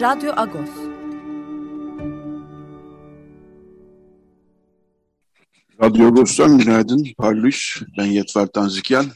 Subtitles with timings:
[0.00, 0.70] Radyo Agos.
[5.82, 7.06] Radyo Agos'tan günaydın.
[7.18, 7.82] Parlış.
[7.98, 9.06] Ben Yetver Tanzikyan.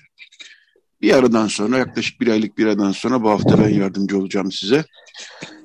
[1.00, 4.84] Bir aradan sonra, yaklaşık bir aylık bir aradan sonra bu hafta ben yardımcı olacağım size.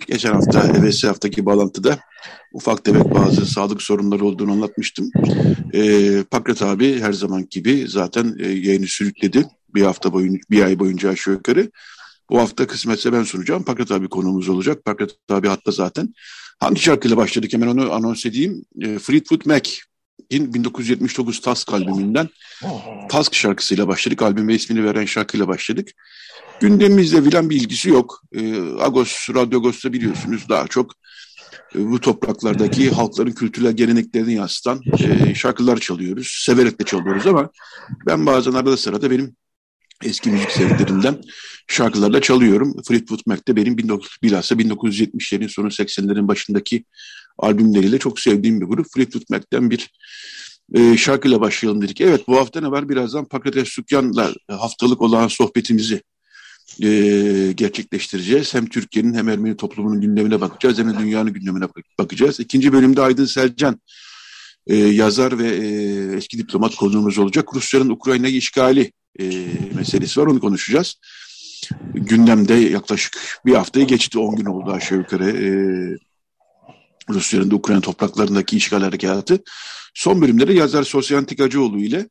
[0.08, 2.00] Geçen hafta, evvelsi haftaki bağlantıda
[2.54, 5.10] ufak tefek bazı sağlık sorunları olduğunu anlatmıştım.
[5.74, 9.46] Ee, Pakrat abi her zaman gibi zaten e, yayını sürükledi.
[9.76, 11.72] Bir hafta boyunca, bir ay boyunca aşağı yukarı.
[12.30, 13.64] Bu hafta kısmetse ben sunacağım.
[13.64, 14.86] Pakrat abi konuğumuz olacak.
[14.86, 16.14] Pakrat abi hatta zaten.
[16.60, 18.66] Hangi şarkıyla başladık hemen onu anons edeyim.
[18.82, 19.72] E, Fleetwood Mac.
[20.32, 22.30] 1979 Task albümünden
[23.10, 24.22] Task şarkısıyla başladık.
[24.22, 25.92] Albüme ismini veren şarkıyla başladık.
[26.60, 28.24] Gündemimizle filan bir ilgisi yok.
[28.34, 30.92] E, Agos, Radyo Agos'ta biliyorsunuz daha çok
[31.76, 36.28] e, bu topraklardaki halkların kültürel geleneklerini yansıtan e, şarkılar çalıyoruz.
[36.46, 37.50] Severek de çalıyoruz ama
[38.08, 39.36] ben bazen arada sırada benim
[40.04, 41.22] eski müzik sevdiklerinden
[41.68, 42.76] şarkılarla çalıyorum.
[42.88, 46.84] Fleetwood Mac'te benim 19, bilhassa 1970'lerin sonu 80'lerin başındaki
[47.38, 48.88] albümleriyle çok sevdiğim bir grup.
[48.94, 49.92] Fleetwood Mac'ten bir
[50.74, 52.02] e, şarkıyla başlayalım dedik.
[52.02, 52.90] Evet bu hafta ne var?
[52.90, 56.02] Birazdan Pakrates Sükyan'la haftalık olan sohbetimizi
[56.84, 58.54] e, gerçekleştireceğiz.
[58.54, 61.66] Hem Türkiye'nin hem Ermeni toplumunun gündemine bakacağız hem de dünyanın gündemine
[62.00, 62.40] bakacağız.
[62.40, 63.80] İkinci bölümde Aydın Selcan
[64.68, 65.68] e, yazar ve e,
[66.18, 67.56] eski diplomat konuğumuz olacak.
[67.56, 69.26] Rusya'nın Ukrayna'yı işgali e,
[69.76, 70.96] meselesi var onu konuşacağız.
[71.94, 75.50] Gündemde yaklaşık bir haftayı geçti 10 gün oldu aşağı yukarı e,
[77.10, 79.44] Rusya'nın da Ukrayna topraklarındaki işgal harekatı.
[79.94, 82.10] Son bölümlerde yazar Sosyantik Acıoğlu ile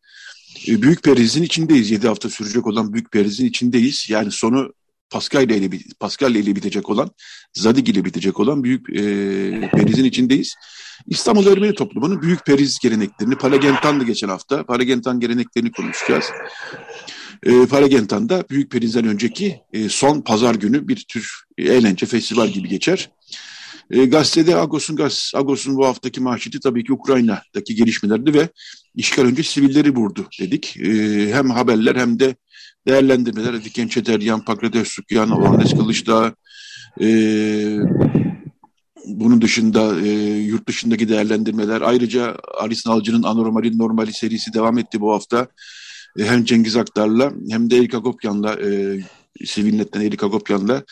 [0.68, 1.90] e, Büyük Periz'in içindeyiz.
[1.90, 4.06] 7 hafta sürecek olan Büyük Periz'in içindeyiz.
[4.10, 4.72] Yani sonu
[5.10, 7.10] Pascal ile, Pascal ile bitecek olan,
[7.54, 10.54] Zadig ile bitecek olan Büyük e, Periz'in içindeyiz.
[11.06, 16.24] İstanbul Ermeni toplumunun Büyük Periz geleneklerini, Paragentan'dı geçen hafta, Paragentan geleneklerini konuşacağız.
[17.42, 23.10] E, Paragentan'da Büyük Periz'den önceki e, son pazar günü bir tür eğlence, festival gibi geçer.
[23.90, 24.98] E, gazetede Agos'un
[25.34, 28.48] Agos'un bu haftaki manşeti tabii ki Ukrayna'daki gelişmelerdi ve
[28.94, 30.76] işgal önce sivilleri vurdu dedik.
[30.76, 30.90] E,
[31.34, 32.36] hem haberler hem de
[32.86, 33.64] değerlendirmeler.
[33.64, 36.34] Diken Çeteryan, Pakrates Sukyan, Ornes Kılıçdağ,
[37.00, 37.06] e,
[39.06, 40.08] bunun dışında e,
[40.38, 41.80] yurt dışındaki değerlendirmeler.
[41.80, 45.48] Ayrıca Aris Nalcı'nın Anormal'in Normali serisi devam etti bu hafta.
[46.18, 49.00] E, hem Cengiz Aktar'la hem de Erik Agopyan'la, e,
[49.44, 50.82] Sivilnet'ten Erik Agopyan'la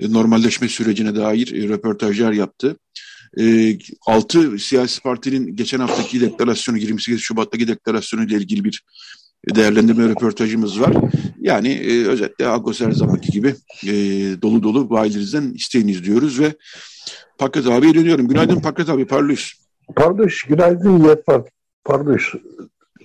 [0.00, 2.76] e, normalleşme sürecine dair e, röportajlar yaptı.
[3.40, 8.82] E, altı siyasi partinin geçen haftaki deklarasyonu, 28 Şubat'taki deklarasyonu ile ilgili bir
[9.48, 10.94] değerlendirme röportajımız var.
[11.40, 13.54] Yani e, özetle Agos her zamanki gibi
[13.86, 13.92] e,
[14.42, 16.52] dolu dolu bayilerimizden isteyiniz diyoruz ve
[17.38, 18.28] Paket abiye dönüyorum.
[18.28, 19.58] Günaydın Paket abi, parlış.
[19.96, 21.42] Parlış, günaydın Yetvar.
[21.84, 22.34] Parlış.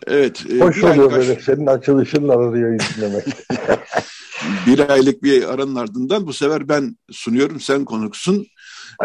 [0.08, 0.46] Evet.
[0.52, 3.26] E, Hoş oluyor böyle senin açılışınla arıyor dinlemek.
[4.68, 8.48] bir aylık bir aranın ardından bu sefer ben sunuyorum, sen konuksun.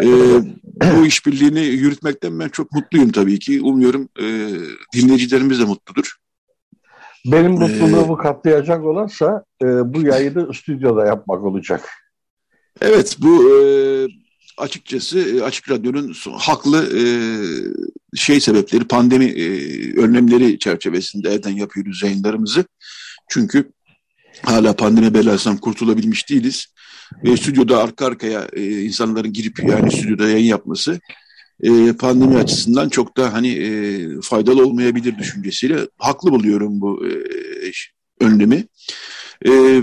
[0.03, 0.07] Ee,
[0.97, 3.61] bu işbirliğini yürütmekten ben çok mutluyum tabii ki.
[3.61, 4.25] Umuyorum e,
[4.93, 6.15] dinleyicilerimiz de mutludur.
[7.25, 11.89] Benim mutluluğumu ee, katlayacak olansa e, bu yayını stüdyoda yapmak olacak.
[12.81, 13.57] Evet bu e,
[14.57, 17.03] açıkçası e, Açık Radyo'nun haklı e,
[18.15, 19.47] şey sebepleri pandemi e,
[19.95, 22.65] önlemleri çerçevesinde evden yapıyoruz yayınlarımızı.
[23.29, 23.71] Çünkü
[24.43, 26.65] hala pandemi belasından kurtulabilmiş değiliz.
[27.23, 30.99] Ve stüdyoda arka arkaya e, insanların girip yani stüdyoda yayın yapması
[31.63, 37.11] e, pandemi açısından çok da hani e, faydalı olmayabilir düşüncesiyle haklı buluyorum bu e,
[38.19, 38.67] önlemi.
[39.47, 39.81] E,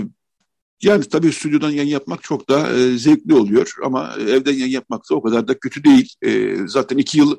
[0.83, 5.15] yani tabii stüdyodan yayın yapmak çok da e, zevkli oluyor ama evden yayın yapmak da
[5.15, 6.13] o kadar da kötü değil.
[6.21, 7.35] E, zaten iki yıl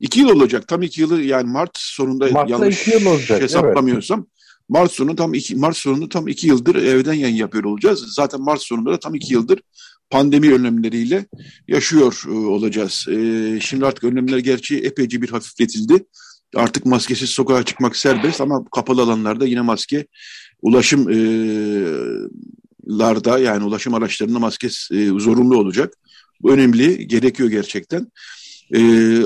[0.00, 0.68] iki yıl olacak.
[0.68, 4.18] Tam iki yılı yani Mart sonunda Mart'ta yanlış yıl olacak, hesaplamıyorsam.
[4.18, 4.28] Evet.
[4.68, 8.04] Mart sonu tam iki Mart sonunda tam iki yıldır evden yayın yapıyor olacağız.
[8.14, 9.60] Zaten Mart sonunda da tam iki yıldır
[10.10, 11.26] pandemi önlemleriyle
[11.68, 13.06] yaşıyor e, olacağız.
[13.08, 16.04] E, şimdi artık önlemler gerçi epeyce bir hafifletildi.
[16.54, 20.06] Artık maskesiz sokağa çıkmak serbest ama kapalı alanlarda yine maske
[20.62, 21.18] ulaşım e,
[22.88, 25.94] larda yani ulaşım araçlarında maske e, zorunlu olacak.
[26.42, 28.12] Bu önemli, gerekiyor gerçekten.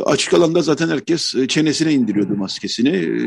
[0.05, 3.19] Açık alanda zaten herkes çenesine indiriyordu maskesini.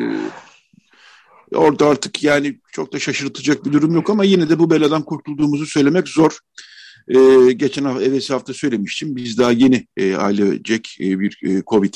[1.53, 5.65] Orada artık yani çok da şaşırtacak bir durum yok ama yine de bu beladan kurtulduğumuzu
[5.65, 6.39] söylemek zor.
[7.07, 9.15] Ee, geçen hafta, evvelsi hafta söylemiştim.
[9.15, 11.93] Biz daha yeni e, ailecek e, bir e, Covid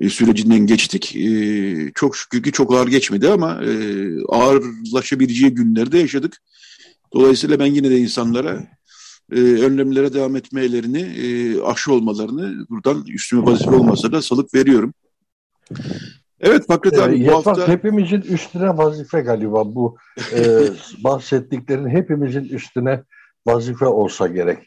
[0.00, 1.16] e, sürecinden geçtik.
[1.16, 3.70] E, çok şükür ki çok ağır geçmedi ama e,
[4.28, 6.36] ağırlaşabileceği günlerde yaşadık.
[7.14, 8.66] Dolayısıyla ben yine de insanlara
[9.32, 14.94] e, önlemlere devam etmelerini, e, aşı olmalarını buradan üstüme vazife olmasa da salık veriyorum.
[16.40, 17.68] Evet Fakret abi e, bu hafta...
[17.68, 19.96] Hepimizin üstüne vazife galiba bu
[20.34, 20.42] e,
[21.04, 23.02] bahsettiklerin hepimizin üstüne
[23.48, 24.58] vazife olsa gerek.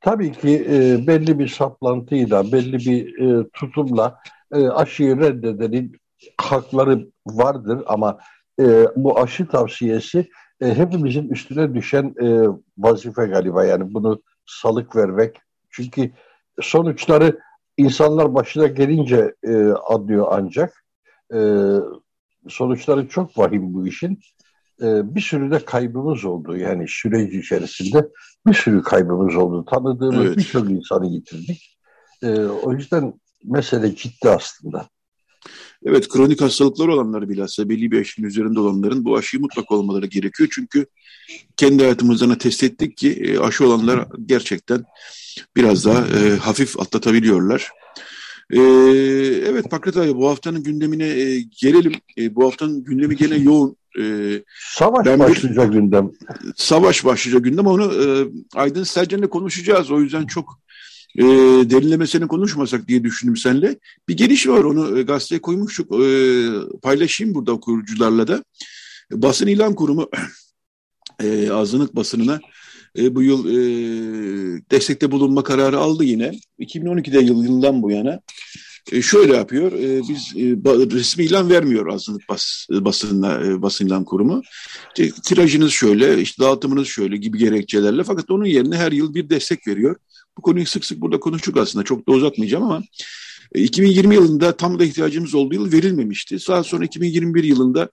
[0.00, 4.18] Tabii ki e, belli bir saplantıyla, belli bir e, tutumla
[4.52, 5.96] e, aşıyı reddedenin
[6.36, 8.18] hakları vardır ama
[8.60, 10.28] e, bu aşı tavsiyesi
[10.60, 12.46] e, hepimizin üstüne düşen e,
[12.78, 15.36] vazife galiba yani bunu salık vermek.
[15.70, 16.10] Çünkü
[16.60, 17.40] sonuçları
[17.76, 20.84] insanlar başına gelince e, adlıyor ancak.
[21.34, 21.38] E,
[22.48, 24.20] sonuçları çok vahim bu işin.
[24.82, 26.56] E, bir sürü de kaybımız oldu.
[26.56, 28.08] Yani süreç içerisinde
[28.46, 29.64] bir sürü kaybımız oldu.
[29.70, 30.36] Tanıdığımız evet.
[30.36, 31.78] birçok insanı yitirdik.
[32.22, 34.88] E, o yüzden mesele ciddi aslında.
[35.84, 40.48] Evet kronik hastalıklar olanları bilhassa belli bir yaşın üzerinde olanların bu aşıyı mutlaka olmaları gerekiyor.
[40.52, 40.86] Çünkü
[41.56, 44.84] kendi hayatımızdan test ettik ki e, aşı olanlar gerçekten
[45.56, 47.70] biraz daha e, hafif atlatabiliyorlar.
[48.50, 48.60] E,
[49.50, 51.92] evet Pakrat abi bu haftanın gündemine e, gelelim.
[52.18, 53.76] E, bu haftanın gündemi gene yoğun.
[53.98, 54.04] E,
[54.74, 56.10] savaş başlayacak gündem.
[56.56, 57.66] Savaş başlayacak gündem.
[57.66, 58.06] Onu e,
[58.54, 59.90] Aydın Selcan'la konuşacağız.
[59.90, 60.60] O yüzden çok
[61.18, 61.22] e,
[61.70, 63.78] derinlemesine konuşmasak diye düşündüm senle.
[64.08, 65.92] Bir geliş var onu e, gazeteye koymuştuk.
[65.94, 66.08] E,
[66.82, 68.44] paylaşayım burada okuyucularla da.
[69.12, 70.10] Basın ilan kurumu
[71.22, 72.40] e, azınlık basınına
[72.98, 73.56] e, bu yıl e,
[74.70, 76.32] destekte bulunma kararı aldı yine.
[76.58, 78.20] 2012'de yıl, yılından bu yana.
[78.92, 84.04] E, şöyle yapıyor, e, biz e, resmi ilan vermiyor azınlık bas, basınla, e, basın ilan
[84.04, 84.42] kurumu.
[85.24, 89.96] Tirajınız şöyle, işte dağıtımınız şöyle gibi gerekçelerle fakat onun yerine her yıl bir destek veriyor.
[90.38, 91.84] Bu konuyu sık sık burada konuştuk aslında.
[91.84, 92.82] Çok da uzatmayacağım ama
[93.54, 96.36] 2020 e, yılında tam da ihtiyacımız olduğu yıl verilmemişti.
[96.48, 97.90] Daha sonra 2021 yılında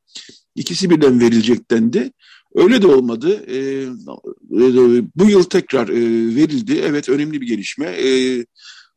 [0.55, 2.11] ikisi birden verilecek dendi.
[2.55, 3.45] Öyle de olmadı.
[3.47, 5.89] E, e, bu yıl tekrar
[6.35, 6.81] verildi.
[6.85, 7.97] Evet önemli bir gelişme.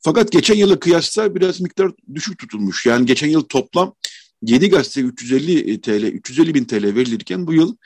[0.01, 2.87] Fakat geçen yıla kıyasla biraz miktar düşük tutulmuş.
[2.87, 3.95] Yani geçen yıl toplam
[4.43, 7.77] 7 gazete 350 TL, 350 bin TL verilirken bu yıl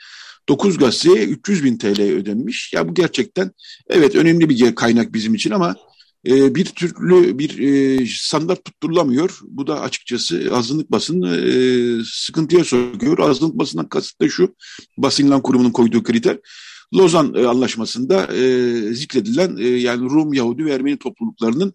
[0.49, 2.73] 9 gazeteye 300 bin TL ödenmiş.
[2.73, 3.51] Ya bu gerçekten
[3.89, 5.75] evet önemli bir kaynak bizim için ama
[6.27, 9.39] e, bir türlü bir e, standart tutturulamıyor.
[9.43, 11.53] Bu da açıkçası azınlık basını e,
[12.05, 13.19] sıkıntıya sokuyor.
[13.19, 14.55] Azınlık basından kasıt da şu
[14.97, 16.37] basın ilan kurumunun koyduğu kriter.
[16.93, 21.73] Lozan e, Anlaşması'nda e, zikredilen e, yani Rum, Yahudi ve Ermeni topluluklarının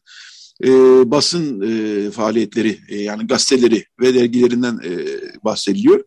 [0.65, 0.71] e,
[1.11, 4.91] basın e, faaliyetleri e, yani gazeteleri ve dergilerinden e,
[5.45, 6.05] bahsediliyor.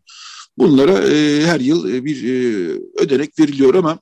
[0.57, 2.33] Bunlara e, her yıl e, bir e,
[2.99, 3.99] ödenek veriliyor ama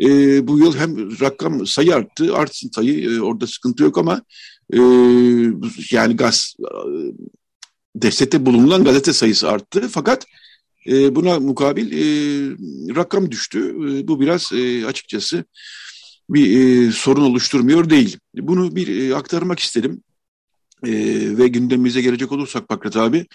[0.00, 0.06] e,
[0.48, 4.22] bu yıl hem rakam sayı arttı, artsın sayı e, orada sıkıntı yok ama
[4.72, 4.78] e,
[5.90, 6.70] yani gaz e,
[7.96, 10.26] destekte bulunan gazete sayısı arttı fakat
[10.86, 12.04] e, buna mukabil e,
[12.96, 13.68] rakam düştü.
[13.68, 15.44] E, bu biraz e, açıkçası
[16.30, 18.18] bir e, sorun oluşturmuyor değil.
[18.34, 20.02] Bunu bir e, aktarmak istedim.
[20.86, 20.90] E,
[21.38, 23.26] ve gündemimize gelecek olursak Pakrat abi,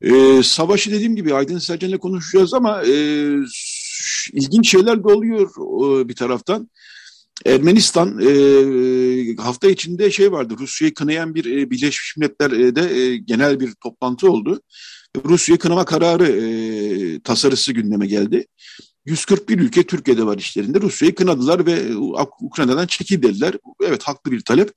[0.00, 2.92] e, savaşı dediğim gibi Aydın Selcan'la konuşacağız ama e,
[4.32, 5.50] ilginç şeyler de oluyor
[6.00, 6.70] e, bir taraftan.
[7.46, 13.72] Ermenistan e, hafta içinde şey vardı Rusya'yı kınayan bir e, Birleşmiş Milletler'de e, genel bir
[13.82, 14.60] toplantı oldu.
[15.24, 18.46] Rusya'yı kınama kararı e, tasarısı gündeme geldi.
[19.06, 20.80] 141 ülke Türkiye'de var işlerinde.
[20.80, 21.96] Rusya'yı kınadılar ve
[22.40, 23.54] Ukrayna'dan çekil dediler.
[23.82, 24.70] Evet haklı bir talep.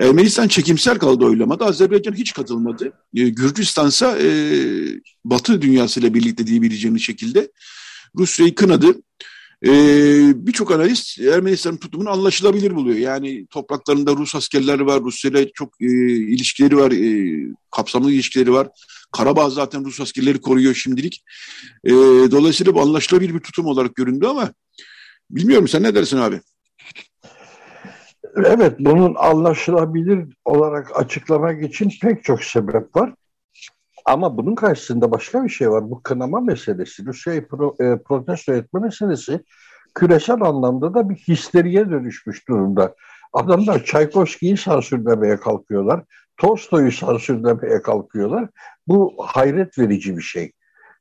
[0.00, 1.66] Ermenistan çekimsel kaldı oylamada.
[1.66, 2.92] Azerbaycan hiç katılmadı.
[3.14, 4.28] E, Gürcistan ise e,
[5.24, 7.50] Batı dünyasıyla birlikte diyebileceğimiz şekilde
[8.16, 8.94] Rusya'yı kınadı.
[9.66, 9.70] E,
[10.46, 12.96] Birçok analist Ermenistan'ın tutumunu anlaşılabilir buluyor.
[12.96, 17.38] Yani topraklarında Rus askerleri var, Rusya ile çok e, ilişkileri var, e,
[17.70, 18.68] kapsamlı ilişkileri var.
[19.12, 21.24] Karabağ zaten Rus askerleri koruyor şimdilik.
[21.84, 21.90] E,
[22.30, 24.52] dolayısıyla bu anlaşılabilir bir tutum olarak göründü ama
[25.30, 26.40] bilmiyorum sen ne dersin abi?
[28.36, 33.14] Evet, bunun anlaşılabilir olarak açıklamak için pek çok sebep var.
[34.04, 35.90] Ama bunun karşısında başka bir şey var.
[35.90, 39.40] Bu kınama meselesi, Rusya'yı pro, e, protesto etme meselesi
[39.94, 42.94] küresel anlamda da bir histeriye dönüşmüş durumda.
[43.32, 46.04] Adamlar Çaykovski'yi sansürlemeye kalkıyorlar.
[46.40, 48.48] Tolstoy'u sansürlemeye kalkıyorlar.
[48.86, 50.52] Bu hayret verici bir şey.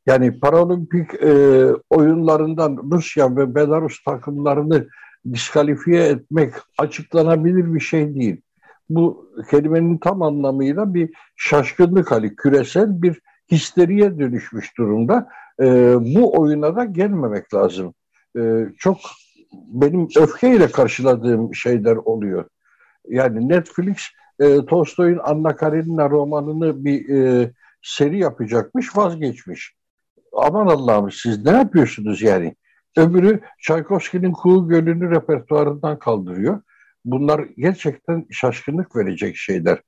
[0.05, 4.88] Yani Paralimpik e, oyunlarından Rusya ve Belarus takımlarını
[5.34, 8.41] diskalifiye etmek açıklanabilir bir şey değil.
[8.89, 15.27] Bu kelimenin tam anlamıyla bir şaşkınlık hali, küresel bir histeriye dönüşmüş durumda.
[15.62, 15.65] E,
[16.15, 17.93] bu oyuna da gelmemek lazım.
[18.38, 18.98] E, çok
[19.53, 22.46] benim öfkeyle karşıladığım şeyler oluyor.
[23.08, 23.98] Yani Netflix
[24.39, 29.74] e, Tolstoy'un Anna Karenina romanını bir e, seri yapacakmış, vazgeçmiş.
[30.34, 32.55] Aman Allah'ım siz ne yapıyorsunuz yani?
[32.98, 36.62] Öbürü Çaykovski'nin Kuğu Gölü'nü repertuarından kaldırıyor.
[37.05, 39.81] Bunlar gerçekten şaşkınlık verecek şeyler.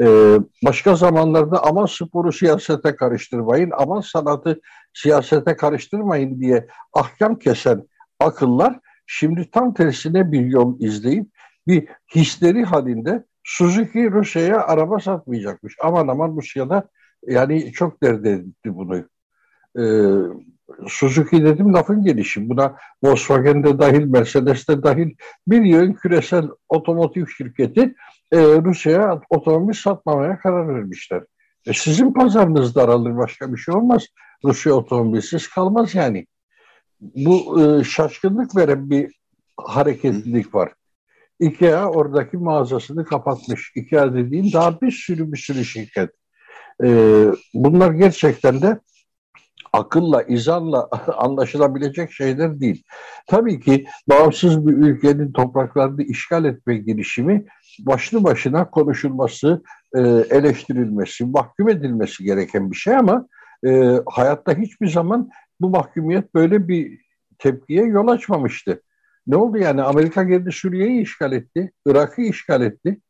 [0.00, 4.60] Ee, başka zamanlarda aman sporu siyasete karıştırmayın, aman sanatı
[4.94, 7.88] siyasete karıştırmayın diye ahkam kesen
[8.20, 11.26] akıllar şimdi tam tersine bir yol izleyip
[11.66, 15.76] bir histeri halinde Suzuki Rusya'ya araba satmayacakmış.
[15.82, 16.88] Aman aman Rusya'da
[17.26, 19.08] yani çok dert etti bunu.
[19.78, 19.82] Ee,
[20.88, 22.48] Suzuki dedim lafın gelişi.
[22.48, 25.14] Buna Volkswagen de dahil, Mercedes de dahil
[25.46, 27.94] bir yön küresel otomotiv şirketi
[28.32, 31.22] e, Rusya'ya otomobil satmamaya karar vermişler.
[31.66, 34.06] E, sizin pazarınız daralır başka bir şey olmaz.
[34.44, 36.26] Rusya otomobilsiz kalmaz yani.
[37.00, 39.14] Bu e, şaşkınlık veren bir
[39.56, 40.72] hareketlilik var.
[41.42, 43.72] IKEA oradaki mağazasını kapatmış.
[43.76, 46.10] IKEA dediğim daha bir sürü bir sürü şirket.
[46.84, 48.80] Ee, bunlar gerçekten de
[49.72, 52.84] akılla, izanla anlaşılabilecek şeyler değil.
[53.26, 57.46] Tabii ki bağımsız bir ülkenin topraklarını işgal etme girişimi
[57.80, 59.62] başlı başına konuşulması,
[59.96, 63.28] e, eleştirilmesi, mahkum edilmesi gereken bir şey ama
[63.66, 65.30] e, hayatta hiçbir zaman
[65.60, 66.98] bu mahkumiyet böyle bir
[67.38, 68.82] tepkiye yol açmamıştı.
[69.26, 69.82] Ne oldu yani?
[69.82, 73.00] Amerika geldi Suriye'yi işgal etti, Irak'ı işgal etti.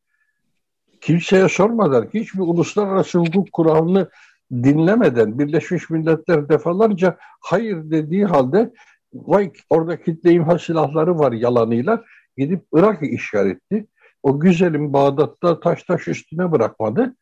[1.00, 4.10] Kimseye sormadan, hiçbir uluslararası hukuk kuralını
[4.52, 8.72] dinlemeden Birleşmiş Milletler defalarca hayır dediği halde
[9.14, 12.04] vay orada kitle imha silahları var yalanıyla
[12.36, 13.86] gidip Irak'ı işgal etti.
[14.22, 17.16] O güzelim Bağdat'ta taş taş üstüne bırakmadı.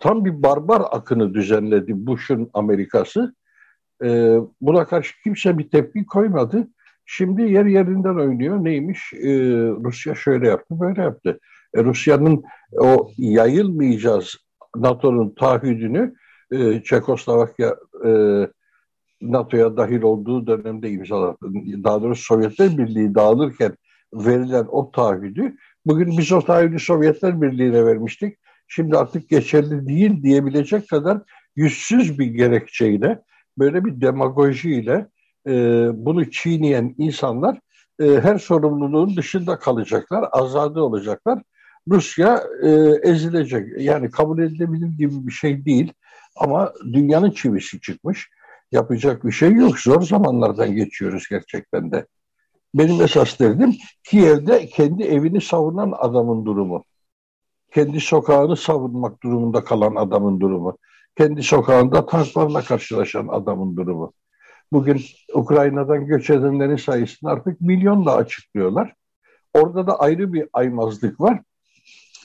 [0.00, 3.34] Tam bir barbar akını düzenledi Bush'un Amerikası.
[4.04, 6.68] Ee, buna karşı kimse bir tepki koymadı.
[7.10, 8.64] Şimdi yer yerinden oynuyor.
[8.64, 9.12] Neymiş?
[9.12, 9.28] Ee,
[9.84, 11.40] Rusya şöyle yaptı, böyle yaptı.
[11.74, 12.42] E, Rusya'nın
[12.78, 14.36] o yayılmayacağız
[14.76, 16.14] NATO'nun taahhüdünü
[16.52, 18.10] e, Çekoslovakya e,
[19.22, 21.38] NATO'ya dahil olduğu dönemde imzaladı.
[21.84, 23.76] Daha doğrusu Sovyetler Birliği dağılırken
[24.14, 28.38] verilen o taahhüdü bugün biz o taahhüdü Sovyetler Birliği'ne vermiştik.
[28.66, 31.18] Şimdi artık geçerli değil diyebilecek kadar
[31.56, 33.22] yüzsüz bir gerekçeyle
[33.58, 35.08] böyle bir demagojiyle
[35.48, 37.60] e, bunu çiğneyen insanlar
[38.00, 41.42] e, her sorumluluğun dışında kalacaklar, azade olacaklar.
[41.88, 42.68] Rusya e,
[43.10, 43.80] ezilecek.
[43.80, 45.92] Yani kabul edilebilir gibi bir şey değil.
[46.36, 48.28] Ama dünyanın çivisi çıkmış.
[48.72, 49.78] Yapacak bir şey yok.
[49.78, 52.06] Zor zamanlardan geçiyoruz gerçekten de.
[52.74, 56.84] Benim esas derdim Kiev'de kendi evini savunan adamın durumu.
[57.74, 60.78] Kendi sokağını savunmak durumunda kalan adamın durumu.
[61.16, 64.12] Kendi sokağında tanklarla karşılaşan adamın durumu.
[64.72, 65.00] Bugün
[65.34, 68.94] Ukrayna'dan göç edenlerin sayısını artık milyonla açıklıyorlar.
[69.54, 71.42] Orada da ayrı bir aymazlık var.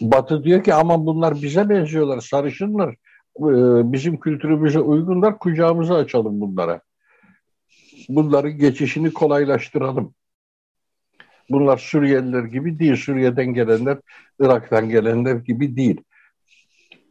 [0.01, 2.95] Batı diyor ki aman bunlar bize benziyorlar, sarışınlar.
[3.39, 6.81] Ee, bizim kültürümüze uygunlar, kucağımızı açalım bunlara.
[8.09, 10.13] Bunların geçişini kolaylaştıralım.
[11.50, 13.97] Bunlar Suriyeliler gibi değil, Suriye'den gelenler,
[14.39, 16.01] Irak'tan gelenler gibi değil.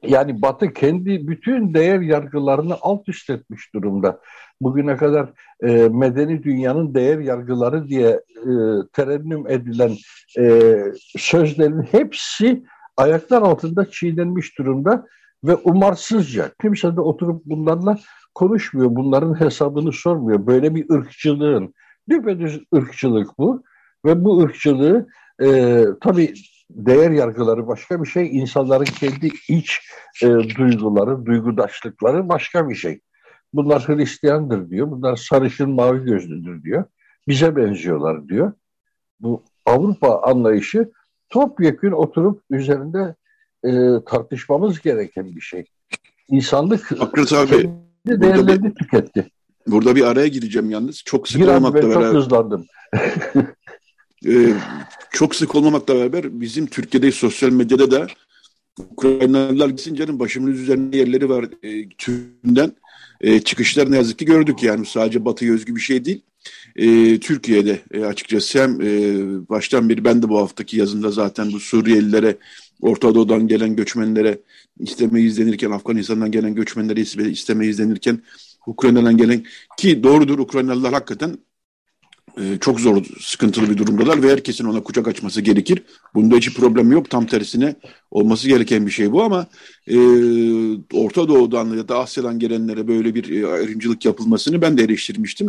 [0.02, 4.20] Yani Batı kendi bütün değer yargılarını alt üst etmiş durumda.
[4.64, 8.52] Bugüne kadar e, medeni dünyanın değer yargıları diye e,
[8.92, 9.92] terennüm edilen
[10.38, 10.72] e,
[11.18, 12.64] sözlerin hepsi
[12.96, 15.06] ayaklar altında çiğnenmiş durumda
[15.44, 17.98] ve umarsızca kimse de oturup bunlarla
[18.34, 18.96] konuşmuyor.
[18.96, 20.46] Bunların hesabını sormuyor.
[20.46, 21.74] Böyle bir ırkçılığın,
[22.10, 23.62] düpedüz ırkçılık bu.
[24.04, 25.06] Ve bu ırkçılığı
[25.42, 26.34] e, tabii
[26.70, 28.38] değer yargıları başka bir şey.
[28.38, 29.80] insanların kendi iç
[30.22, 33.00] e, duyguları, duygudaşlıkları başka bir şey.
[33.52, 34.90] Bunlar Hristiyandır diyor.
[34.90, 36.84] Bunlar sarışın mavi gözlüdür diyor.
[37.28, 38.52] Bize benziyorlar diyor.
[39.20, 40.90] Bu Avrupa anlayışı
[41.30, 43.14] topyekun oturup üzerinde
[43.64, 43.70] e,
[44.06, 45.64] tartışmamız gereken bir şey.
[46.28, 47.70] İnsanlık Akres abi,
[48.06, 49.30] değerlerini bir, tüketti.
[49.66, 51.02] Burada bir araya gireceğim yalnız.
[51.04, 51.94] Çok sık Gir olmamakla beraber.
[51.94, 52.66] Çok hızlandım.
[54.26, 54.54] e,
[55.10, 58.06] çok sık olmamakla beraber bizim Türkiye'de sosyal medyada da
[58.78, 62.72] Ukraynalılar gitsin canım başımın üzerinde yerleri var e, türünden
[63.22, 66.22] e, çıkışlar ne yazık ki gördük yani sadece Batı'ya özgü bir şey değil.
[66.76, 68.88] E, Türkiye'de e, açıkçası hem e,
[69.48, 72.36] baştan beri ben de bu haftaki yazımda zaten bu Suriyelilere
[72.80, 74.38] Orta Doğu'dan gelen göçmenlere
[74.78, 77.00] isteme izlenirken, Afganistan'dan gelen göçmenlere
[77.30, 78.22] isteme izlenirken,
[78.66, 79.44] Ukrayna'dan gelen
[79.78, 81.38] ki doğrudur Ukraynalılar hakikaten
[82.38, 85.82] e, çok zor, sıkıntılı bir durumdalar ve herkesin ona kucak açması gerekir.
[86.14, 87.10] Bunda hiç problem yok.
[87.10, 87.74] Tam tersine
[88.10, 89.46] olması gereken bir şey bu ama
[89.86, 89.96] e,
[90.92, 95.46] Orta Doğu'dan ya da Asya'dan gelenlere böyle bir e, ayrımcılık yapılmasını ben de eleştirmiştim.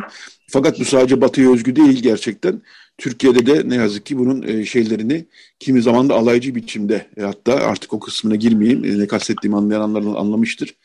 [0.48, 2.62] Fakat bu sadece Batı'ya özgü değil gerçekten.
[2.98, 5.26] Türkiye'de de ne yazık ki bunun e, şeylerini
[5.60, 10.76] kimi zaman da alaycı biçimde e, hatta artık o kısmına girmeyeyim ne kastettiğimi anlayanlar anlamıştır.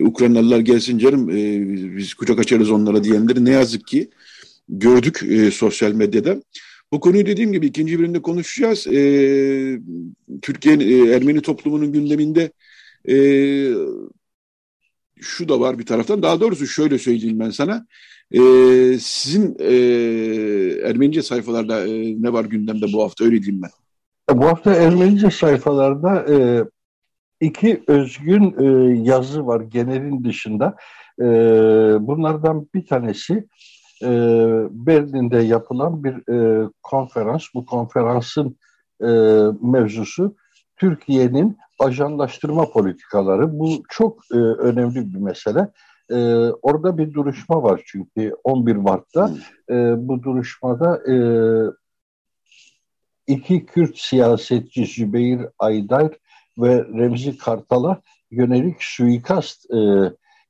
[0.00, 1.28] Ukraynalılar gelsin canım
[1.96, 4.10] biz kucak açarız onlara diyenleri ne yazık ki
[4.68, 6.42] gördük e, sosyal medyada.
[6.92, 8.86] Bu konuyu dediğim gibi ikinci bölümde konuşacağız.
[8.86, 9.00] E,
[10.42, 12.52] Türkiye'nin e, Ermeni toplumunun gündeminde
[13.08, 13.16] e,
[15.20, 16.22] şu da var bir taraftan.
[16.22, 17.86] Daha doğrusu şöyle söyleyeyim ben sana.
[18.30, 18.40] E,
[19.00, 19.74] sizin e,
[20.88, 23.70] Ermenice sayfalarda e, ne var gündemde bu hafta öyle diyeyim ben.
[24.38, 26.64] Bu hafta Ermenice sayfalarda e,
[27.40, 30.76] iki özgün e, yazı var genelin dışında.
[31.20, 31.24] E,
[32.00, 33.46] bunlardan bir tanesi
[34.02, 34.08] e,
[34.70, 37.44] Berlin'de yapılan bir e, konferans.
[37.54, 38.56] Bu konferansın
[39.00, 39.06] e,
[39.62, 40.36] mevzusu
[40.76, 43.58] Türkiye'nin ajanlaştırma politikaları.
[43.58, 45.68] Bu çok e, önemli bir mesele.
[46.10, 46.16] E,
[46.62, 49.30] orada bir duruşma var çünkü 11 Mart'ta.
[49.70, 49.74] E,
[50.08, 51.16] bu duruşmada e,
[53.26, 56.12] iki Kürt siyasetçi Zübeyir Aydar
[56.58, 58.00] ve Remzi Kartal'a
[58.30, 59.78] yönelik suikast e,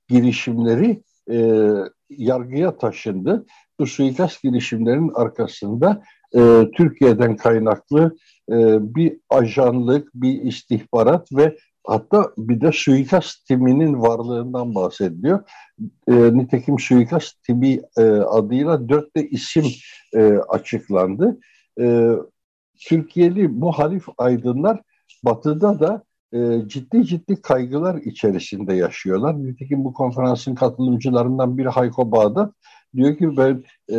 [0.09, 1.71] girişimleri e,
[2.11, 3.47] yargıya taşındı.
[3.81, 6.03] Bu suikast girişimlerinin arkasında
[6.37, 8.17] e, Türkiye'den kaynaklı
[8.51, 8.55] e,
[8.95, 11.57] bir ajanlık, bir istihbarat ve
[11.87, 15.41] hatta bir de suikast timinin varlığından bahsediliyor.
[16.09, 19.65] E, nitekim suikast timi e, adıyla dört de isim
[20.15, 21.39] e, açıklandı.
[21.81, 22.13] E,
[22.89, 24.83] Türkiye'li muhalif aydınlar
[25.25, 26.03] batıda da
[26.33, 29.45] e, ciddi ciddi kaygılar içerisinde yaşıyorlar.
[29.45, 32.53] Nitekim bu konferansın katılımcılarından biri Hayko Bağdat
[32.97, 33.99] diyor ki ben e,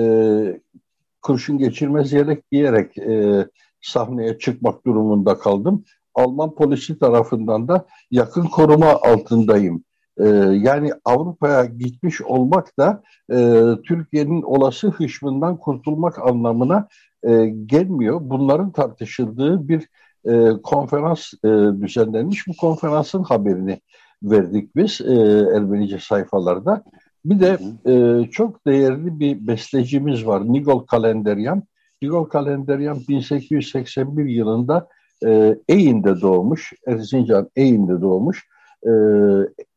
[1.21, 3.45] kurşun geçirmez yelek giyerek e,
[3.81, 5.83] sahneye çıkmak durumunda kaldım.
[6.15, 9.83] Alman polisi tarafından da yakın koruma altındayım.
[10.19, 10.27] E,
[10.61, 16.87] yani Avrupa'ya gitmiş olmak da e, Türkiye'nin olası hışmından kurtulmak anlamına
[17.23, 18.19] e, gelmiyor.
[18.21, 19.87] Bunların tartışıldığı bir
[20.25, 21.47] e, konferans e,
[21.81, 22.47] düzenlenmiş.
[22.47, 23.79] Bu konferansın haberini
[24.23, 25.13] verdik biz e,
[25.55, 26.83] Ermenice sayfalarda.
[27.25, 31.63] Bir de e, çok değerli bir bestecimiz var Nigol Kalenderyan.
[32.01, 34.87] Nigol Kalenderyan 1881 yılında
[35.25, 38.47] e, Eyn'de doğmuş, Erzincan Eyn'de doğmuş.
[38.83, 38.91] E,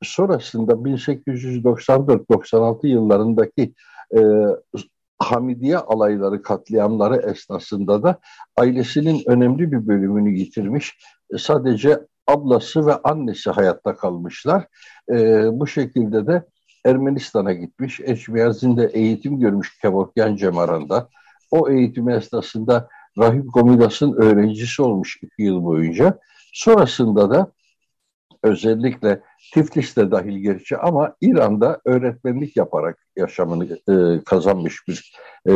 [0.02, 3.72] sonrasında 1894-96 yıllarındaki
[4.16, 4.20] e,
[5.22, 8.18] Hamidiye alayları, katliamları esnasında da
[8.56, 10.98] ailesinin önemli bir bölümünü yitirmiş.
[11.34, 14.66] E, sadece ablası ve annesi hayatta kalmışlar.
[15.10, 16.44] E, bu şekilde de
[16.84, 18.00] Ermenistan'a gitmiş.
[18.00, 21.08] Eçmiyazin'de eğitim görmüş Kevorkyan Cemaran'da.
[21.50, 26.18] O eğitim esnasında Rahip Gomidas'ın öğrencisi olmuş iki yıl boyunca.
[26.52, 27.52] Sonrasında da
[28.42, 29.20] özellikle
[29.54, 35.14] Tiflis'te dahil gerçi ama İran'da öğretmenlik yaparak yaşamını e, kazanmış bir
[35.48, 35.52] e,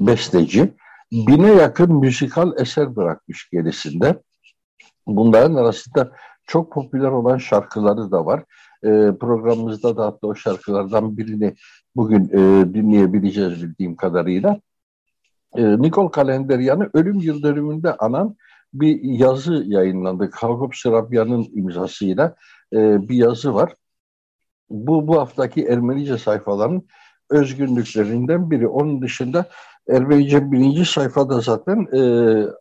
[0.00, 0.72] besteci.
[1.12, 4.22] Bine yakın müzikal eser bırakmış gerisinde.
[5.06, 6.12] Bunların arasında
[6.46, 8.44] çok popüler olan şarkıları da var.
[8.82, 8.88] E,
[9.20, 11.54] programımızda da hatta o şarkılardan birini
[11.96, 14.60] bugün e, dinleyebileceğiz bildiğim kadarıyla.
[15.56, 18.36] E, Nikol Kalenderyan'ı ölüm yıl dönümünde anan
[18.80, 20.30] bir yazı yayınlandı.
[20.30, 22.34] Kalkop Sırabyan'ın imzasıyla
[22.72, 23.74] e, bir yazı var.
[24.70, 26.82] Bu, bu haftaki Ermenice sayfaların
[27.30, 28.68] özgünlüklerinden biri.
[28.68, 29.48] Onun dışında
[29.88, 32.00] Ermenice birinci sayfada zaten e,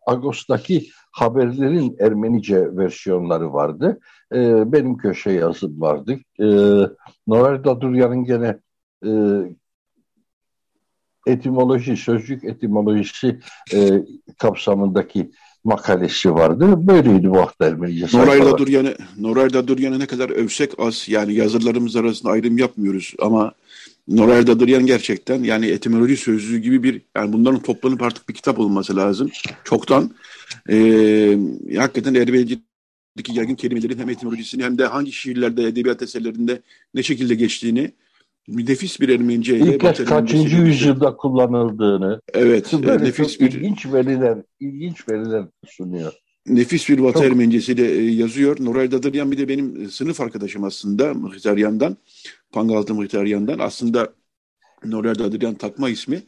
[0.06, 3.99] Ağustos'taki haberlerin Ermenice versiyonları vardı.
[4.34, 6.19] E, benim köşe yazım vardı.
[6.39, 6.45] E,
[7.28, 8.60] Noel Daduryan'ın gene
[9.06, 9.12] e,
[11.28, 13.39] etimoloji, sözcük etimolojisi
[13.73, 14.04] e,
[14.38, 15.32] kapsamındaki
[15.65, 16.88] makalesi vardı.
[16.88, 22.32] Böyleydi bu hafta Ermenice Noray Daduryan'ı Noray Daduryan'ı ne kadar övsek az yani yazarlarımız arasında
[22.32, 23.54] ayrım yapmıyoruz ama
[24.08, 28.95] Noray Daduryan gerçekten yani etimoloji sözlüğü gibi bir yani bunların toplanıp artık bir kitap olması
[28.95, 29.30] lazım.
[29.63, 30.12] Çoktan
[30.69, 30.75] e,
[31.78, 36.62] hakikaten Ermenice'deki yaygın kelimelerin hem etimolojisini hem de hangi şiirlerde, edebiyat eserlerinde
[36.93, 37.91] ne şekilde geçtiğini
[38.47, 45.10] nefis bir Ermenice ile İlk kaçıncı yüzyılda kullanıldığını evet böyle nefis bir ilginç veriler ilginç
[45.10, 46.13] veriler sunuyor.
[46.47, 47.23] Nefis bir Batı çok...
[47.23, 48.58] Ermenicesiyle e, yazıyor.
[48.60, 51.97] Nuray Dadıryan bir de benim e, sınıf arkadaşım aslında Mıhtaryan'dan.
[52.51, 53.60] Pangaltı Mıhtaryan'dan.
[53.60, 54.13] Aslında
[54.86, 56.23] Norel Adrian takma ismi.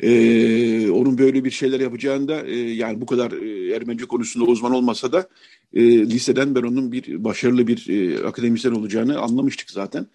[0.00, 4.72] Ee, onun böyle bir şeyler yapacağını da e, yani bu kadar e, Ermenice konusunda uzman
[4.72, 5.28] olmasa da
[5.72, 10.06] e, liseden ben onun bir başarılı bir e, akademisyen olacağını anlamıştık zaten.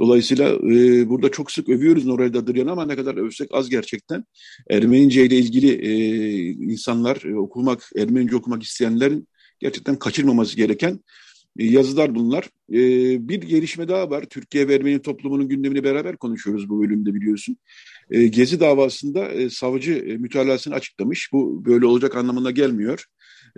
[0.00, 4.24] Dolayısıyla e, burada çok sık övüyoruz Norel Dadıryan'ı ama ne kadar övsek az gerçekten.
[4.70, 5.92] Ermenice ile ilgili e,
[6.48, 9.28] insanlar e, okumak, Ermenice okumak isteyenlerin
[9.60, 11.00] gerçekten kaçırmaması gereken
[11.58, 12.44] e, yazılar bunlar.
[12.72, 12.78] E,
[13.28, 14.24] bir gelişme daha var.
[14.24, 17.56] Türkiye ve Ermeni toplumunun gündemini beraber konuşuyoruz bu bölümde biliyorsun.
[18.10, 21.32] E, Gezi davasında savcı mütalasını açıklamış.
[21.32, 23.04] Bu böyle olacak anlamına gelmiyor.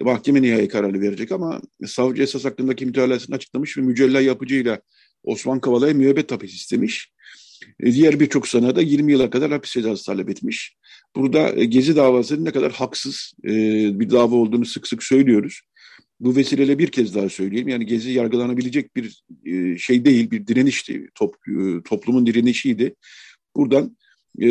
[0.01, 4.81] Mahkeme nihai kararı verecek ama savcı esas hakkındaki mütalasını açıklamış ve mücella yapıcıyla
[5.22, 7.12] Osman Kavala'ya müebbet hapis istemiş.
[7.85, 10.76] Diğer birçok sanığa da 20 yıla kadar hapis cezası talep etmiş.
[11.16, 15.61] Burada Gezi davasının ne kadar haksız bir dava olduğunu sık sık söylüyoruz.
[16.20, 17.68] Bu vesileyle bir kez daha söyleyeyim.
[17.68, 21.09] Yani Gezi yargılanabilecek bir e, şey değil, bir direnişti.
[21.14, 22.94] Top, e, toplumun direnişiydi.
[23.57, 23.96] Buradan
[24.40, 24.48] e,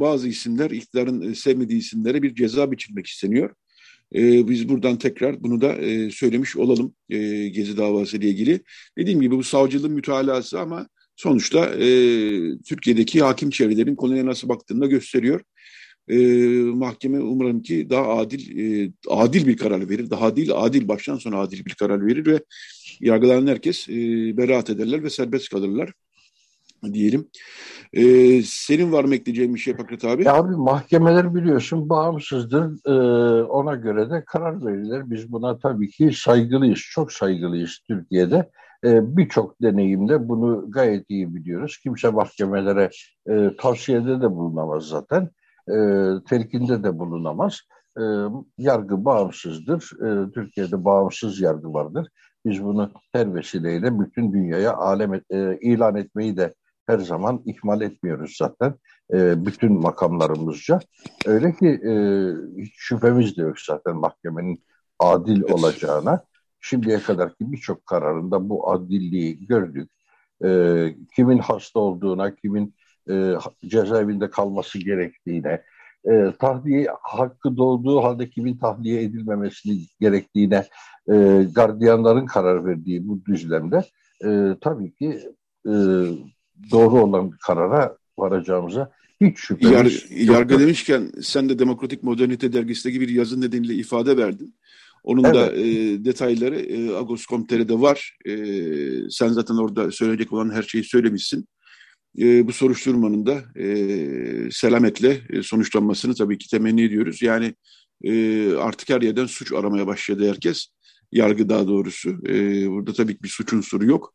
[0.00, 3.54] bazı isimler, iktidarın sevmediği isimlere bir ceza biçilmek isteniyor.
[4.12, 5.74] Biz buradan tekrar bunu da
[6.10, 6.94] söylemiş olalım
[7.52, 8.60] Gezi davası ile ilgili.
[8.98, 11.72] Dediğim gibi bu savcılığın mütalası ama sonuçta
[12.64, 15.40] Türkiye'deki hakim çevrelerin konuya nasıl baktığını gösteriyor
[16.08, 16.16] e,
[16.74, 20.10] mahkeme umarım ki daha adil e, adil bir karar verir.
[20.10, 22.40] Daha değil adil baştan sona adil bir karar verir ve
[23.00, 23.92] yargılanan herkes e,
[24.36, 25.92] beraat ederler ve serbest kalırlar
[26.94, 27.28] diyelim.
[27.92, 30.24] Ee, senin var mı ekleyeceğin bir şey Fakret abi?
[30.24, 32.64] Ya abi mahkemeler biliyorsun bağımsızdır.
[32.86, 35.10] Ee, ona göre de karar verirler.
[35.10, 36.78] Biz buna tabii ki saygılıyız.
[36.78, 38.50] Çok saygılıyız Türkiye'de.
[38.84, 41.78] Ee, Birçok deneyimde bunu gayet iyi biliyoruz.
[41.82, 42.90] Kimse mahkemelere
[43.28, 45.30] e, tavsiyede de bulunamaz zaten
[45.68, 45.76] e,
[46.28, 47.60] telkinde de bulunamaz.
[47.98, 48.02] E,
[48.58, 49.90] yargı bağımsızdır.
[50.06, 52.08] E, Türkiye'de bağımsız yargı vardır.
[52.46, 56.54] Biz bunu her vesileyle bütün dünyaya alem e, ilan etmeyi de
[56.86, 58.74] her zaman ihmal etmiyoruz zaten.
[59.12, 60.80] E, bütün makamlarımızca.
[61.26, 61.92] Öyle ki e,
[62.62, 64.64] hiç şüphemiz de yok zaten mahkemenin
[64.98, 65.52] adil evet.
[65.52, 66.24] olacağına.
[66.60, 69.90] Şimdiye kadar ki birçok kararında bu adilliği gördük.
[70.44, 70.48] E,
[71.16, 72.74] kimin hasta olduğuna, kimin
[73.10, 73.32] e,
[73.66, 75.62] cezaevinde kalması gerektiğine,
[76.08, 80.64] e, tahliye hakkı doğduğu halde kimin tahliye edilmemesini gerektiğine
[81.12, 83.84] e, gardiyanların karar verdiği bu düzlemde
[84.24, 85.20] e, tabii ki
[85.68, 85.72] e,
[86.70, 93.08] doğru olan karara varacağımıza hiç şüphemiz Yar, Yargı demişken sen de Demokratik Modernite dergisindeki bir
[93.08, 94.54] yazı nedeniyle ifade verdin.
[95.04, 95.34] Onun evet.
[95.34, 95.64] da e,
[96.04, 98.16] detayları e, Agos.com.tr'de var.
[98.24, 98.34] E,
[99.10, 101.48] sen zaten orada söyleyecek olan her şeyi söylemişsin
[102.18, 103.68] e, bu soruşturmanın da e,
[104.50, 107.22] selametle e, sonuçlanmasını tabii ki temenni ediyoruz.
[107.22, 107.54] Yani
[108.04, 110.66] e, artık her yerden suç aramaya başladı herkes.
[111.12, 112.10] Yargı daha doğrusu.
[112.28, 114.14] E, burada tabii ki bir suç unsuru yok.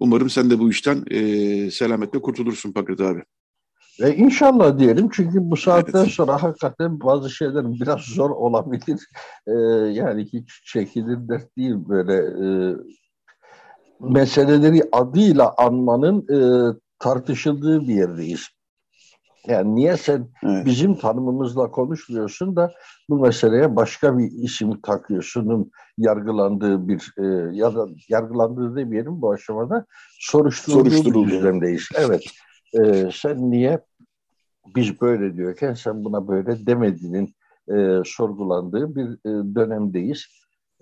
[0.00, 3.22] Umarım sen de bu işten e, selametle kurtulursun Pakrat abi.
[4.00, 6.10] E inşallah diyelim çünkü bu saatten evet.
[6.10, 9.00] sonra hakikaten bazı şeyler biraz zor olabilir.
[9.46, 9.52] E,
[9.92, 12.46] yani hiç çekilir dert değil böyle e,
[14.00, 16.38] meseleleri adıyla anmanın e,
[16.98, 18.48] tartışıldığı bir yerdeyiz.
[19.46, 20.66] Yani niye sen evet.
[20.66, 22.72] bizim tanımımızla konuşmuyorsun da
[23.08, 29.86] bu meseleye başka bir isim takıyorsunun yargılandığı bir e, ya da yargılandığı demeyelim bu aşamada
[30.20, 31.88] soruşturulduğu bir düzlemdeyiz.
[31.94, 32.24] Evet.
[32.80, 33.80] E, sen niye
[34.76, 37.34] biz böyle diyorken sen buna böyle demediğinin
[37.68, 40.26] e, sorgulandığı bir e, dönemdeyiz.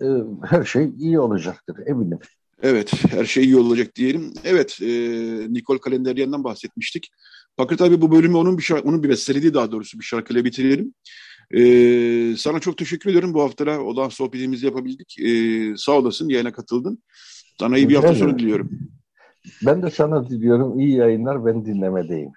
[0.01, 0.05] E,
[0.45, 2.19] her şey iyi olacaktır eminim.
[2.63, 4.33] Evet, her şey iyi olacak diyelim.
[4.43, 4.87] Evet, e,
[5.53, 7.11] Nikol Kalenderyan'dan bahsetmiştik.
[7.57, 10.93] Fakat abi bu bölümü onun bir şarkı, onun bir bestelediği daha doğrusu bir şarkıyla bitirelim.
[11.51, 15.19] E, sana çok teşekkür ederim bu hafta olan sohbetimizi yapabildik.
[15.19, 17.03] E, sağ olasın, yayına katıldın.
[17.59, 18.69] Sana iyi bir hafta sonu diliyorum.
[19.65, 20.79] Ben de sana diliyorum.
[20.79, 22.29] iyi yayınlar, ben dinlemedeyim.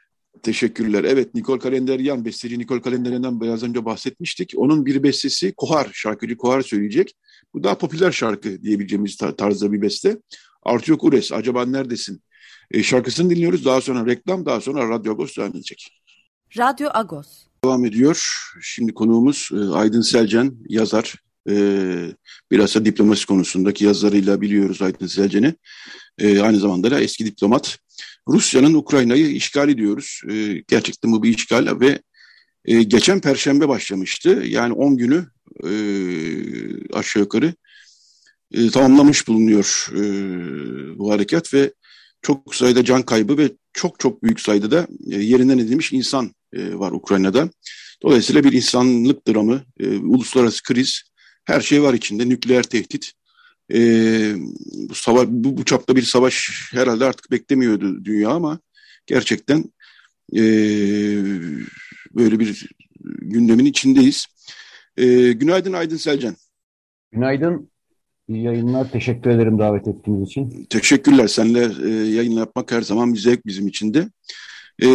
[0.43, 1.05] Teşekkürler.
[1.05, 4.53] Evet Nikol Kalenderyan, besteci Nikol Kalenderyan'dan biraz önce bahsetmiştik.
[4.57, 7.15] Onun bir bestesi Kohar, şarkıcı Kohar söyleyecek.
[7.55, 10.17] Bu daha popüler şarkı diyebileceğimiz tarzda bir beste.
[10.63, 12.23] Artyok Ures, Acaba Neredesin?
[12.71, 13.65] E, şarkısını dinliyoruz.
[13.65, 16.01] Daha sonra reklam, daha sonra Radyo Agos devam edecek.
[16.59, 17.27] Radyo Agos.
[17.65, 18.27] Devam ediyor.
[18.63, 21.15] Şimdi konuğumuz e, Aydın Selcan, yazar.
[21.49, 21.55] E,
[22.51, 25.55] bilhassa diplomasi konusundaki yazarıyla biliyoruz Aydın Selcan'ı.
[26.19, 27.79] E, aynı zamanda da eski diplomat.
[28.29, 30.21] Rusya'nın Ukrayna'yı işgal ediyoruz.
[30.31, 32.03] E, gerçekten bu bir işgal ve
[32.65, 34.43] e, geçen perşembe başlamıştı.
[34.47, 35.27] Yani 10 günü
[35.65, 35.73] e,
[36.93, 37.55] aşağı yukarı
[38.53, 40.03] e, tamamlamış bulunuyor e,
[40.99, 41.73] bu harekat ve
[42.25, 46.75] çok sayıda can kaybı ve çok çok büyük sayıda da e, yerinden edilmiş insan e,
[46.75, 47.51] var Ukrayna'da.
[48.03, 51.03] Dolayısıyla bir insanlık dramı, e, uluslararası kriz,
[51.45, 52.29] her şey var içinde.
[52.29, 53.13] Nükleer tehdit,
[54.89, 58.59] bu, savaş, bu, bu çapta bir savaş herhalde artık beklemiyordu dünya ama
[59.07, 59.65] gerçekten
[62.15, 62.69] böyle bir
[63.23, 64.27] gündemin içindeyiz.
[65.33, 66.37] Günaydın Aydın Selcan.
[67.13, 67.71] Günaydın.
[68.29, 68.91] İyi yayınlar.
[68.91, 70.67] Teşekkür ederim davet ettiğiniz için.
[70.71, 71.27] Teşekkürler.
[71.27, 74.09] Seninle e, yayın yapmak her zaman bir zevk bizim için de.
[74.83, 74.89] E,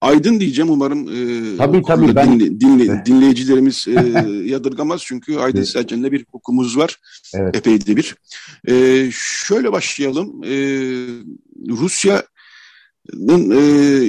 [0.00, 2.40] Aydın diyeceğim umarım e, tabii, tabii, ben...
[2.40, 3.92] dinle, dinle, dinleyicilerimiz e,
[4.44, 5.68] yadırgamaz çünkü Aydın evet.
[5.68, 6.96] Selcan'da bir hukukumuz var.
[7.34, 7.56] Evet.
[7.56, 8.16] Epey de bir.
[8.68, 9.08] E,
[9.46, 10.44] şöyle başlayalım.
[10.44, 10.56] E,
[11.68, 12.22] Rusya
[13.30, 13.54] e,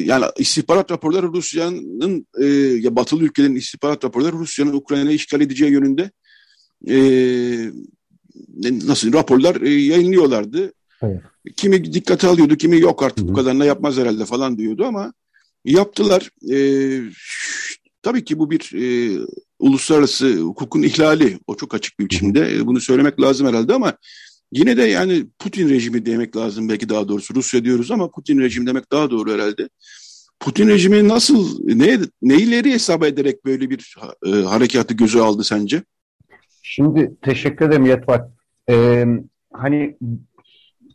[0.06, 2.46] yani istihbarat raporları Rusya'nın e,
[2.82, 6.12] ya batılı ülkelerin istihbarat raporları Rusya'nın Ukrayna'yı işgal edeceği yönünde
[6.88, 6.96] e,
[8.64, 10.74] nasıl raporlar e, yayınlıyorlardı.
[11.02, 11.22] Evet.
[11.56, 13.28] Kimi dikkate alıyordu, kimi yok artık Hı-hı.
[13.28, 15.14] bu kadarına yapmaz herhalde falan diyordu ama
[15.66, 16.30] yaptılar.
[16.52, 16.58] E,
[18.02, 19.20] tabii ki bu bir e,
[19.60, 21.40] uluslararası hukukun ihlali.
[21.48, 22.56] O çok açık bir biçimde.
[22.56, 23.94] E, bunu söylemek lazım herhalde ama
[24.52, 27.36] yine de yani Putin rejimi demek lazım belki daha doğrusu.
[27.36, 29.70] Rusya diyoruz ama Putin rejimi demek daha doğru herhalde.
[30.40, 35.84] Putin rejimi nasıl, ne, neyleri hesap ederek böyle bir e, harekatı göze aldı sence?
[36.72, 38.30] Şimdi teşekkür ederim Yetvat.
[38.70, 39.06] Ee,
[39.54, 39.98] hani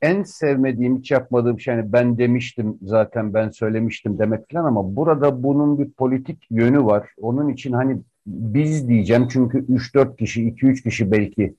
[0.02, 5.42] en sevmediğim, hiç yapmadığım şey hani ben demiştim zaten ben söylemiştim demek falan ama burada
[5.42, 7.08] bunun bir politik yönü var.
[7.20, 11.54] Onun için hani biz diyeceğim çünkü 3-4 kişi, 2-3 kişi belki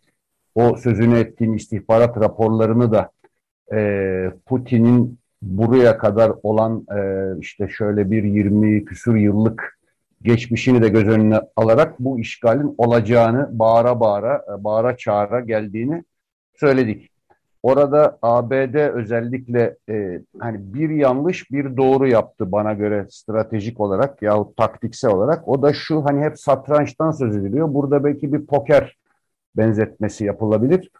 [0.56, 3.12] o sözünü ettiğin istihbarat raporlarını da
[3.74, 9.75] e, Putin'in buraya kadar olan e, işte şöyle bir 20 küsur yıllık
[10.26, 16.04] geçmişini de göz önüne alarak bu işgalin olacağını bağıra bağıra, e, bağıra çağıra geldiğini
[16.60, 17.10] söyledik.
[17.64, 24.58] Orada ABD özellikle e, hani bir yanlış bir doğru yaptı bana göre stratejik olarak yahut
[24.58, 25.48] taktiksel olarak.
[25.48, 27.74] O da şu hani hep satrançtan söz ediliyor.
[27.74, 28.98] Burada belki bir poker
[29.58, 30.92] benzetmesi yapılabilir.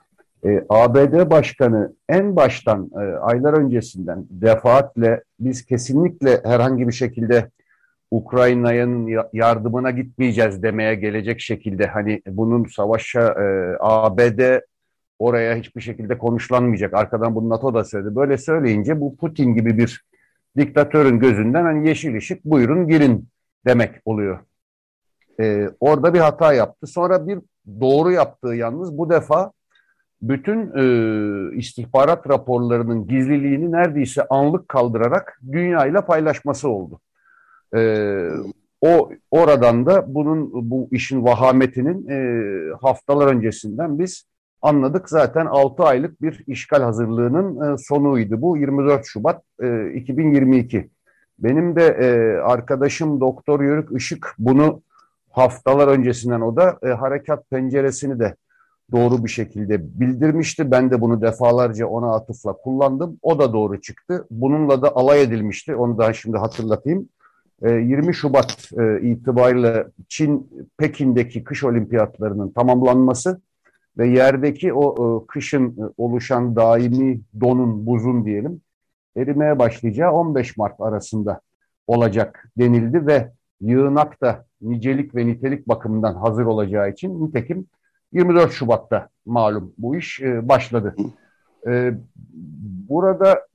[0.46, 7.50] E, ABD Başkanı en baştan e, aylar öncesinden defaatle biz kesinlikle herhangi bir şekilde
[8.12, 14.60] Ukrayna'nın yardımına gitmeyeceğiz demeye gelecek şekilde hani bunun savaşa e, ABD
[15.20, 16.94] oraya hiçbir şekilde konuşlanmayacak.
[16.94, 18.16] Arkadan bunu NATO da söyledi.
[18.16, 20.02] Böyle söyleyince bu Putin gibi bir
[20.58, 23.28] diktatörün gözünden hani yeşil ışık buyurun girin
[23.66, 24.40] demek oluyor.
[25.40, 26.88] Ee, orada bir hata yaptı.
[26.88, 27.40] Sonra bir
[27.82, 29.52] doğru yaptığı yalnız bu defa
[30.22, 37.00] bütün e, istihbarat raporlarının gizliliğini neredeyse anlık kaldırarak dünyayla paylaşması oldu.
[37.76, 38.30] Ee,
[38.82, 42.18] o oradan da bunun bu işin vahametinin e,
[42.82, 44.26] haftalar öncesinden biz
[44.62, 45.10] anladık.
[45.10, 50.90] Zaten 6 aylık bir işgal hazırlığının e, sonuydu bu 24 Şubat e, 2022.
[51.40, 54.82] Benim de e, arkadaşım Doktor Yörük Işık bunu
[55.30, 58.36] haftalar öncesinden o da e, harekat penceresini de
[58.92, 60.72] doğru bir şekilde bildirmişti.
[60.72, 63.20] Ben de bunu defalarca ona atıfla kullandım.
[63.22, 64.28] O da doğru çıktı.
[64.32, 65.76] Bununla da alay edilmişti.
[65.76, 67.10] Onu da şimdi hatırlatayım.
[67.62, 73.42] 20 ee, Şubat e, itibariyle Çin Pekin'deki kış olimpiyatlarının tamamlanması
[73.98, 78.62] ve yerdeki o e, kışın e, oluşan daimi donun, buzun diyelim
[79.18, 81.42] erimeye başlayacağı 15 Mart arasında
[81.88, 87.68] olacak denildi ve yığınak da nicelik ve nitelik bakımından hazır olacağı için nitekim
[88.14, 90.96] 24 Şubat'ta malum bu iş başladı.
[92.90, 93.48] Burada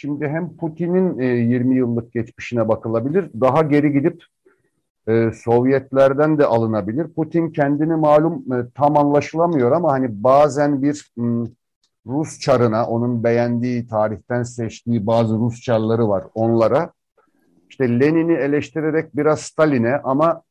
[0.00, 4.24] Şimdi hem Putin'in 20 e, yıllık geçmişine bakılabilir, daha geri gidip
[5.08, 7.08] e, Sovyetlerden de alınabilir.
[7.08, 11.12] Putin kendini malum e, tam anlaşılamıyor ama hani bazen bir
[12.06, 16.92] Rus çarına, onun beğendiği tarihten seçtiği bazı Rus çarları var onlara.
[17.70, 20.42] İşte Lenin'i eleştirerek biraz Stalin'e ama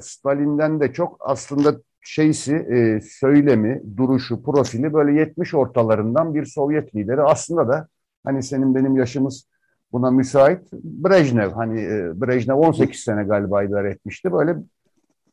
[0.00, 2.66] Stalin'den de çok aslında şeysi,
[3.10, 7.22] söylemi, duruşu, profili böyle 70 ortalarından bir Sovyet lideri.
[7.22, 7.88] Aslında da
[8.24, 9.48] Hani senin benim yaşımız
[9.92, 10.72] buna müsait.
[10.72, 14.32] Brejnev hani e, Brejnev 18 sene galiba idare etmişti.
[14.32, 14.56] Böyle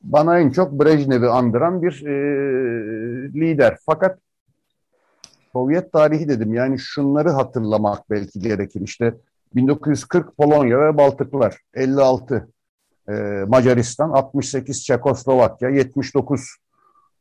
[0.03, 2.13] bana en çok Brejnev'i andıran bir e,
[3.33, 3.77] lider.
[3.85, 4.19] Fakat
[5.53, 8.81] Sovyet tarihi dedim yani şunları hatırlamak belki gerekir.
[8.81, 9.13] İşte
[9.55, 12.49] 1940 Polonya ve Baltıklar, 56
[13.09, 13.13] e,
[13.47, 16.55] Macaristan, 68 Çekoslovakya, 79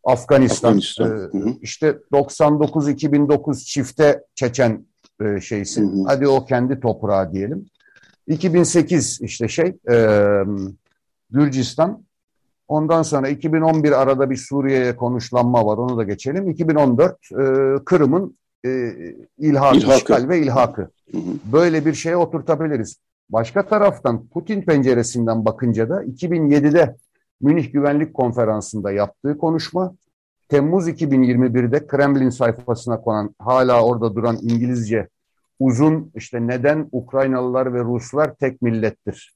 [0.04, 1.30] Afganistan, Afganistan.
[1.34, 4.86] E, işte 99-2009 çifte Çeçen
[5.20, 5.80] e, şeysi.
[5.80, 6.04] Hı hı.
[6.06, 7.66] Hadi o kendi toprağı diyelim.
[8.26, 10.16] 2008 işte şey e,
[11.30, 12.04] Gürcistan.
[12.68, 15.78] Ondan sonra 2011 arada bir Suriye'ye konuşlanma var.
[15.78, 16.50] Onu da geçelim.
[16.50, 17.44] 2014 e,
[17.84, 18.70] Kırım'ın e,
[19.38, 19.98] ilhakı, ilhakı.
[19.98, 20.82] işgal ve ilhakı.
[21.12, 21.52] Hı hı.
[21.52, 22.96] Böyle bir şeye oturtabiliriz.
[23.30, 26.96] Başka taraftan Putin penceresinden bakınca da 2007'de
[27.40, 29.94] Münih Güvenlik Konferansı'nda yaptığı konuşma
[30.50, 35.08] Temmuz 2021'de Kremlin sayfasına konan hala orada duran İngilizce
[35.58, 39.34] uzun işte neden Ukraynalılar ve Ruslar tek millettir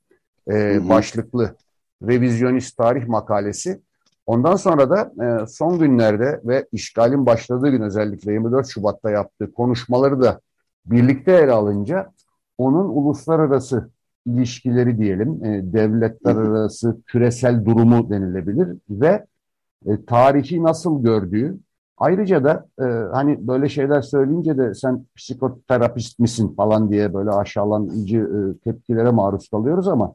[0.51, 1.57] e, başlıklı
[2.03, 3.81] revizyonist tarih makalesi.
[4.27, 10.23] Ondan sonra da e, son günlerde ve işgalin başladığı gün özellikle 24 Şubat'ta yaptığı konuşmaları
[10.23, 10.41] da
[10.87, 12.13] birlikte ele alınca
[12.59, 13.91] onun uluslararası
[14.27, 19.27] ilişkileri diyelim, e, devletler arası küresel durumu denilebilir ve
[19.87, 21.59] e, tarihi nasıl gördüğü,
[21.99, 28.19] ayrıca da e, hani böyle şeyler söyleyince de sen psikoterapist misin falan diye böyle aşağılanıcı
[28.19, 30.15] e, tepkilere maruz kalıyoruz ama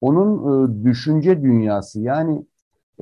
[0.00, 2.44] onun e, düşünce dünyası yani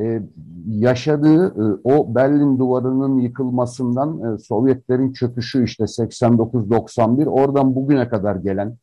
[0.01, 0.23] e,
[0.69, 8.77] yaşadığı e, o Berlin duvarının yıkılmasından e, Sovyetlerin çöküşü işte 89-91 oradan bugüne kadar gelen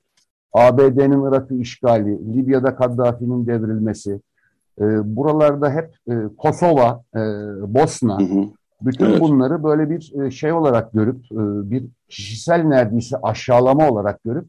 [0.53, 4.21] ABD'nin Irak'ı işgali, Libya'da Kaddafi'nin devrilmesi,
[4.81, 7.19] e, buralarda hep e, Kosova, e,
[7.73, 8.45] Bosna, hı hı.
[8.81, 9.21] bütün evet.
[9.21, 14.45] bunları böyle bir e, şey olarak görüp, e, bir kişisel neredeyse aşağılama olarak görüp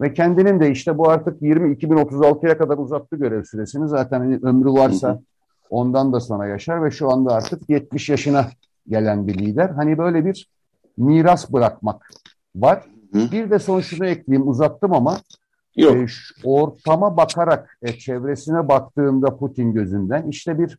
[0.00, 3.88] ve kendinin de işte bu artık 20-2036'ya kadar uzattı görev süresini.
[3.88, 5.18] Zaten hani ömrü varsa hı hı.
[5.70, 8.46] ondan da sonra yaşar ve şu anda artık 70 yaşına
[8.88, 9.70] gelen bir lider.
[9.70, 10.48] Hani böyle bir
[10.96, 12.10] miras bırakmak
[12.56, 12.84] var.
[13.12, 13.18] Hı.
[13.32, 15.18] Bir de son şunu ekleyeyim uzattım ama
[15.76, 15.96] Yok.
[15.96, 16.06] E,
[16.44, 20.78] ortama bakarak e, çevresine baktığında Putin gözünden işte bir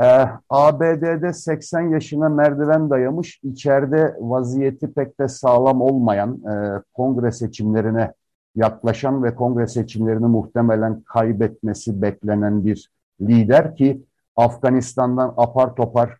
[0.00, 8.12] e, ABD'de 80 yaşına merdiven dayamış içeride vaziyeti pek de sağlam olmayan e, kongre seçimlerine
[8.56, 14.02] yaklaşan ve kongre seçimlerini muhtemelen kaybetmesi beklenen bir lider ki
[14.36, 16.16] Afganistan'dan apar topar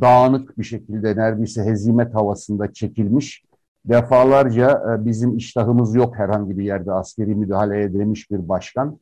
[0.00, 3.42] dağınık bir şekilde neredeyse hezimet havasında çekilmiş
[3.84, 8.98] defalarca e, bizim iştahımız yok herhangi bir yerde askeri müdahale edilmiş bir başkan.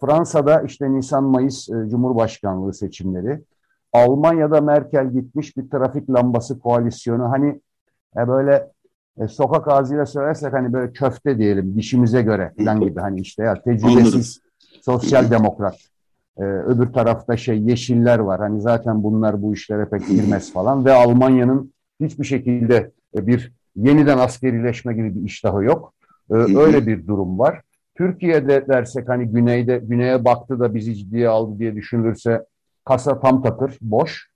[0.00, 3.44] Fransa'da işte Nisan-Mayıs e, Cumhurbaşkanlığı seçimleri.
[3.92, 7.30] Almanya'da Merkel gitmiş bir trafik lambası koalisyonu.
[7.30, 7.60] Hani
[8.16, 8.70] e, böyle
[9.20, 13.62] e, sokak ağzıyla söylersek hani böyle köfte diyelim dişimize göre falan gibi hani işte ya
[13.62, 14.40] tecrübesiz
[14.82, 15.76] sosyal demokrat.
[16.38, 18.40] E, öbür tarafta şey yeşiller var.
[18.40, 24.18] Hani zaten bunlar bu işlere pek girmez falan ve Almanya'nın hiçbir şekilde e, bir yeniden
[24.18, 25.92] askerileşme gibi bir iştahı yok.
[26.30, 27.62] Ee, öyle bir durum var.
[27.96, 32.44] Türkiye'de dersek hani güneyde güneye baktı da bizi ciddiye aldı diye düşünülürse
[32.84, 34.28] kasa tam takır, boş.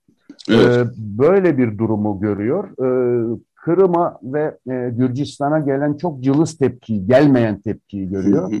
[0.49, 0.87] Ee, evet.
[0.97, 2.69] böyle bir durumu görüyor.
[2.69, 8.51] Ee, Kırım'a ve e, Gürcistan'a gelen çok cılız tepki, gelmeyen tepkiyi görüyor.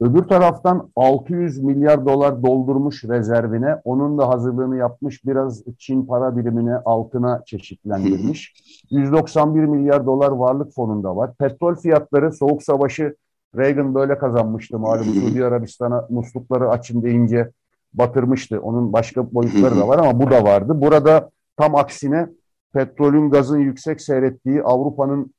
[0.00, 6.76] Öbür taraftan 600 milyar dolar doldurmuş rezervine, onun da hazırlığını yapmış, biraz Çin para birimine
[6.76, 8.54] altına çeşitlendirmiş.
[8.90, 11.34] 191 milyar dolar varlık fonunda var.
[11.34, 13.16] Petrol fiyatları Soğuk Savaşı
[13.56, 15.04] Reagan böyle kazanmıştı malum.
[15.14, 17.50] Suudi Arabistan'a muslukları açın deyince
[17.94, 18.60] batırmıştı.
[18.60, 20.80] Onun başka boyutları da var ama bu da vardı.
[20.80, 22.28] Burada tam aksine
[22.72, 25.34] petrolün gazın yüksek seyrettiği Avrupa'nın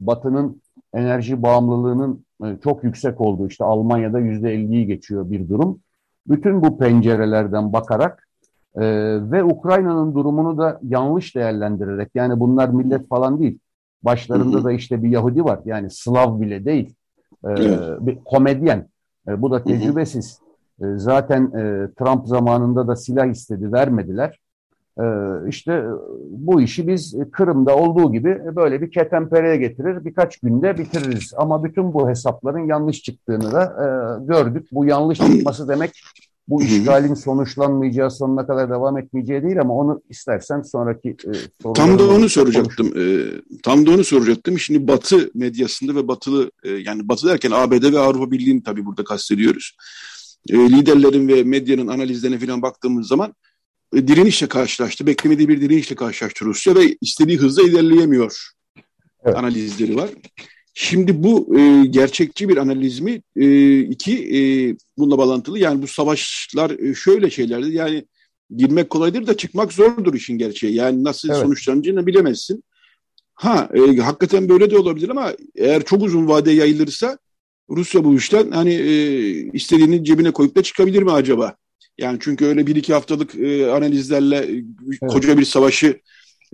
[0.00, 0.62] Batı'nın
[0.94, 2.25] enerji bağımlılığının
[2.64, 5.80] çok yüksek olduğu işte Almanya'da yüzde 50'yi geçiyor bir durum.
[6.28, 8.28] Bütün bu pencerelerden bakarak
[8.76, 8.82] e,
[9.30, 13.58] ve Ukrayna'nın durumunu da yanlış değerlendirerek yani bunlar millet falan değil.
[14.02, 16.94] Başlarında da işte bir Yahudi var yani Slav bile değil.
[17.44, 17.54] E,
[18.06, 18.88] bir komedyen.
[19.28, 20.40] E, bu da tecrübesiz.
[20.80, 24.40] E, zaten e, Trump zamanında da silah istedi vermediler.
[25.00, 25.84] Ee, işte
[26.30, 31.32] bu işi biz Kırım'da olduğu gibi böyle bir ketempereye getirir, birkaç günde bitiririz.
[31.36, 33.86] Ama bütün bu hesapların yanlış çıktığını da e,
[34.26, 34.68] gördük.
[34.72, 35.92] Bu yanlış çıkması demek
[36.48, 41.32] bu işgalin sonuçlanmayacağı, sonuna kadar devam etmeyeceği değil ama onu istersen sonraki e,
[41.74, 42.86] Tam da onu soracaktım.
[42.86, 43.04] E,
[43.62, 44.58] tam da onu soracaktım.
[44.58, 49.04] Şimdi Batı medyasında ve Batılı e, yani Batı derken ABD ve Avrupa Birliği'ni tabii burada
[49.04, 49.76] kastediyoruz.
[50.48, 53.45] E, liderlerin ve medyanın analizlerine falan baktığımız zaman e,
[53.94, 55.06] direnişle karşılaştı.
[55.06, 58.50] Beklemediği bir direnişle karşılaştı Rusya ve istediği hızla ilerleyemiyor
[59.24, 59.36] evet.
[59.36, 60.10] analizleri var.
[60.74, 63.22] Şimdi bu e, gerçekçi bir analiz mi?
[63.36, 64.40] E, iki, e,
[64.98, 65.58] bununla bağlantılı.
[65.58, 67.72] Yani bu savaşlar e, şöyle şeylerdi.
[67.72, 68.06] Yani
[68.56, 70.74] girmek kolaydır da çıkmak zordur işin gerçeği.
[70.74, 71.38] Yani nasıl evet.
[71.38, 72.64] sonuçlanacağını bilemezsin.
[73.34, 77.18] Ha, e, hakikaten böyle de olabilir ama eğer çok uzun vade yayılırsa
[77.70, 81.56] Rusya bu işten hani e, istediğini cebine koyup da çıkabilir mi acaba?
[81.98, 84.64] Yani çünkü öyle bir iki haftalık e, analizlerle e,
[85.02, 85.12] evet.
[85.12, 86.00] koca bir savaşı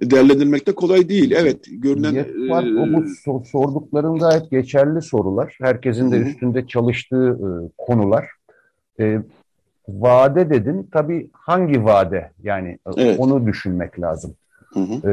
[0.00, 1.30] değerlendirmek de kolay değil.
[1.30, 2.14] Evet, görünen...
[2.50, 3.04] Var, e, o bu
[3.44, 5.56] sorduklarında hep geçerli sorular.
[5.60, 8.28] Herkesin de üstünde çalıştığı e, konular.
[9.00, 9.18] E,
[9.88, 10.88] vade dedin.
[10.92, 12.30] Tabii hangi vade?
[12.42, 13.20] Yani e, evet.
[13.20, 14.34] onu düşünmek lazım.
[14.72, 15.10] Hı hı.
[15.10, 15.12] E,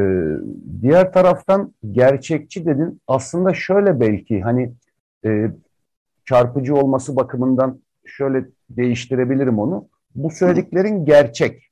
[0.82, 3.02] diğer taraftan gerçekçi dedin.
[3.08, 4.72] Aslında şöyle belki hani
[5.26, 5.52] e,
[6.26, 9.88] çarpıcı olması bakımından şöyle değiştirebilirim onu.
[10.16, 11.70] Bu söylediklerin gerçek.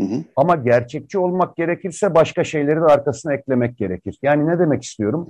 [0.00, 0.24] Hı hı.
[0.36, 4.18] Ama gerçekçi olmak gerekirse başka şeyleri de arkasına eklemek gerekir.
[4.22, 5.28] Yani ne demek istiyorum?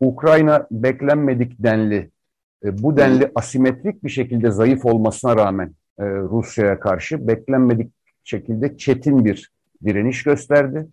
[0.00, 2.10] Ukrayna beklenmedik denli,
[2.64, 7.92] e, bu denli asimetrik bir şekilde zayıf olmasına rağmen e, Rusya'ya karşı beklenmedik
[8.24, 9.50] şekilde çetin bir
[9.84, 10.86] direniş gösterdi.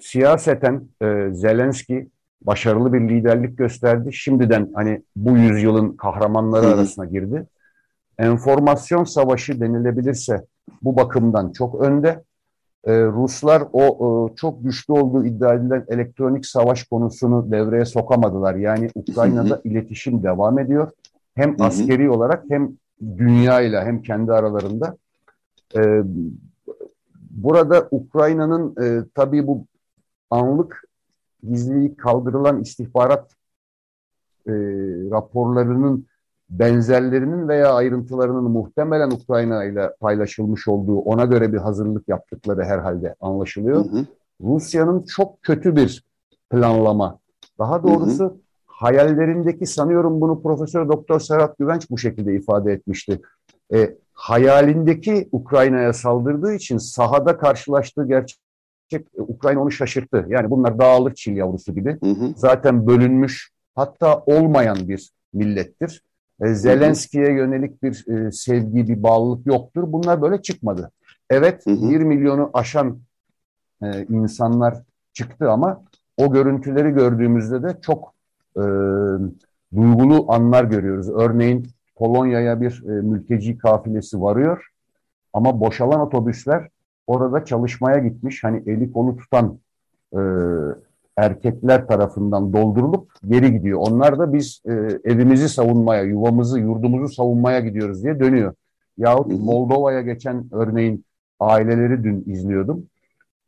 [0.00, 2.08] Siyaseten e, Zelenski
[2.42, 4.12] başarılı bir liderlik gösterdi.
[4.12, 6.74] Şimdiden hani bu yüzyılın kahramanları Hı.
[6.74, 7.46] arasına girdi.
[8.18, 10.46] Enformasyon savaşı denilebilirse
[10.82, 12.24] bu bakımdan çok önde.
[12.84, 18.54] Ee, Ruslar o e, çok güçlü olduğu iddia edilen elektronik savaş konusunu devreye sokamadılar.
[18.54, 19.60] Yani Ukrayna'da hı hı.
[19.64, 20.90] iletişim devam ediyor.
[21.34, 21.66] Hem hı hı.
[21.66, 22.72] askeri olarak hem
[23.16, 24.96] dünya ile hem kendi aralarında.
[25.76, 26.02] Ee,
[27.30, 29.64] burada Ukrayna'nın e, tabii bu
[30.30, 30.84] anlık
[31.48, 33.30] gizliliği kaldırılan istihbarat
[34.46, 34.52] e,
[35.10, 36.06] raporlarının
[36.50, 43.84] benzerlerinin veya ayrıntılarının muhtemelen Ukrayna ile paylaşılmış olduğu ona göre bir hazırlık yaptıkları herhalde anlaşılıyor.
[44.40, 46.04] Rusya'nın çok kötü bir
[46.50, 47.18] planlama.
[47.58, 48.36] Daha doğrusu hı hı.
[48.66, 53.20] hayallerindeki sanıyorum bunu Profesör Doktor Serhat Güvenç bu şekilde ifade etmişti.
[53.74, 60.26] E, hayalindeki Ukrayna'ya saldırdığı için sahada karşılaştığı gerçek Ukrayna onu şaşırttı.
[60.28, 61.98] Yani bunlar dağılır çil yavrusu gibi.
[62.02, 62.32] Hı hı.
[62.36, 66.02] Zaten bölünmüş hatta olmayan bir millettir.
[66.42, 69.84] E, Zelenski'ye yönelik bir e, sevgi, bir bağlılık yoktur.
[69.86, 70.90] Bunlar böyle çıkmadı.
[71.30, 71.90] Evet hı hı.
[71.90, 72.98] 1 milyonu aşan
[73.82, 74.74] e, insanlar
[75.12, 75.82] çıktı ama
[76.16, 78.14] o görüntüleri gördüğümüzde de çok
[78.56, 78.62] e,
[79.76, 81.10] duygulu anlar görüyoruz.
[81.10, 84.68] Örneğin Polonya'ya bir e, mülteci kafilesi varıyor
[85.32, 86.68] ama boşalan otobüsler
[87.06, 88.44] orada çalışmaya gitmiş.
[88.44, 89.58] Hani eli kolu tutan
[90.12, 90.20] e,
[91.18, 93.78] erkekler tarafından doldurulup geri gidiyor.
[93.80, 94.72] Onlar da biz e,
[95.04, 98.54] evimizi savunmaya, yuvamızı, yurdumuzu savunmaya gidiyoruz diye dönüyor.
[98.98, 101.04] Yahut Moldova'ya geçen örneğin
[101.40, 102.86] aileleri dün izliyordum.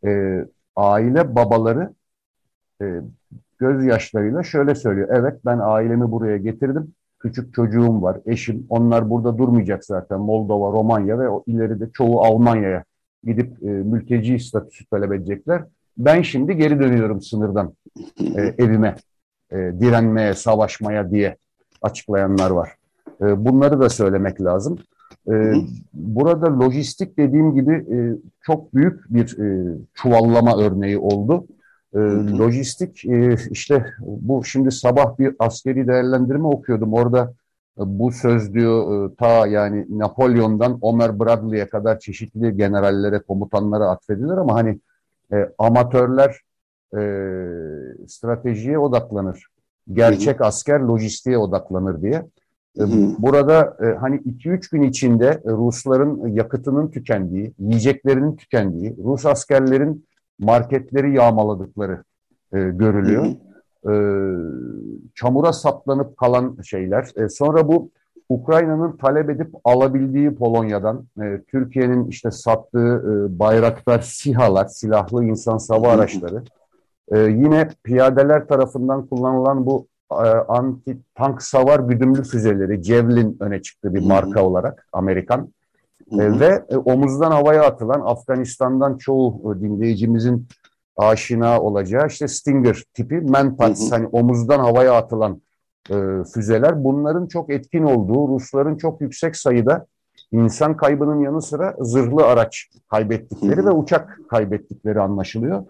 [0.04, 0.40] E,
[0.76, 1.94] aile babaları
[2.82, 3.00] e,
[3.58, 5.08] gözyaşlarıyla şöyle söylüyor.
[5.12, 6.94] Evet ben ailemi buraya getirdim.
[7.18, 8.66] Küçük çocuğum var, eşim.
[8.68, 10.20] Onlar burada durmayacak zaten.
[10.20, 12.84] Moldova, Romanya ve o ileride çoğu Almanya'ya
[13.24, 15.64] gidip e, mülteci statüsü talep edecekler.
[15.98, 17.74] Ben şimdi geri dönüyorum sınırdan
[18.20, 18.96] e, evime
[19.52, 21.36] e, direnmeye, savaşmaya diye
[21.82, 22.74] açıklayanlar var.
[23.20, 24.78] E, bunları da söylemek lazım.
[25.30, 25.52] E,
[25.92, 27.96] burada lojistik dediğim gibi e,
[28.42, 31.46] çok büyük bir e, çuvallama örneği oldu.
[31.94, 31.98] E,
[32.38, 36.92] lojistik e, işte bu şimdi sabah bir askeri değerlendirme okuyordum.
[36.92, 37.34] Orada
[37.78, 44.36] e, bu söz diyor e, ta yani Napolyon'dan Omer Bradley'e kadar çeşitli generallere, komutanlara atfedilir
[44.36, 44.80] ama hani
[45.32, 46.40] e, amatörler
[46.94, 47.00] e,
[48.08, 49.46] stratejiye odaklanır.
[49.92, 50.46] Gerçek hı hı.
[50.46, 52.26] asker lojistiğe odaklanır diye.
[52.78, 52.82] E.
[53.18, 60.06] Burada e, hani 2-3 gün içinde Rusların yakıtının tükendiği, yiyeceklerinin tükendiği, Rus askerlerin
[60.38, 62.04] marketleri yağmaladıkları
[62.52, 63.24] e, görülüyor.
[63.24, 63.40] Hı hı.
[63.88, 63.94] E,
[65.14, 67.08] çamura saplanıp kalan şeyler.
[67.16, 67.90] E, sonra bu
[68.30, 75.88] Ukrayna'nın talep edip alabildiği Polonya'dan, e, Türkiye'nin işte sattığı e, bayraktar SİHA'lar, silahlı insan sava
[75.88, 76.42] araçları,
[77.12, 80.14] e, yine piyadeler tarafından kullanılan bu e,
[80.48, 85.52] anti tank savar güdümlü füzeleri, Javelin öne çıktı bir marka olarak Amerikan.
[86.12, 90.48] E, ve e, omuzdan havaya atılan Afganistan'dan çoğu e, dinleyicimizin
[90.96, 95.40] aşina olacağı işte Stinger tipi Manpads, hani omuzdan havaya atılan
[95.90, 95.94] e,
[96.34, 99.86] füzeler bunların çok etkin olduğu, Rusların çok yüksek sayıda
[100.32, 105.64] insan kaybının yanı sıra zırhlı araç kaybettikleri ve uçak kaybettikleri anlaşılıyor.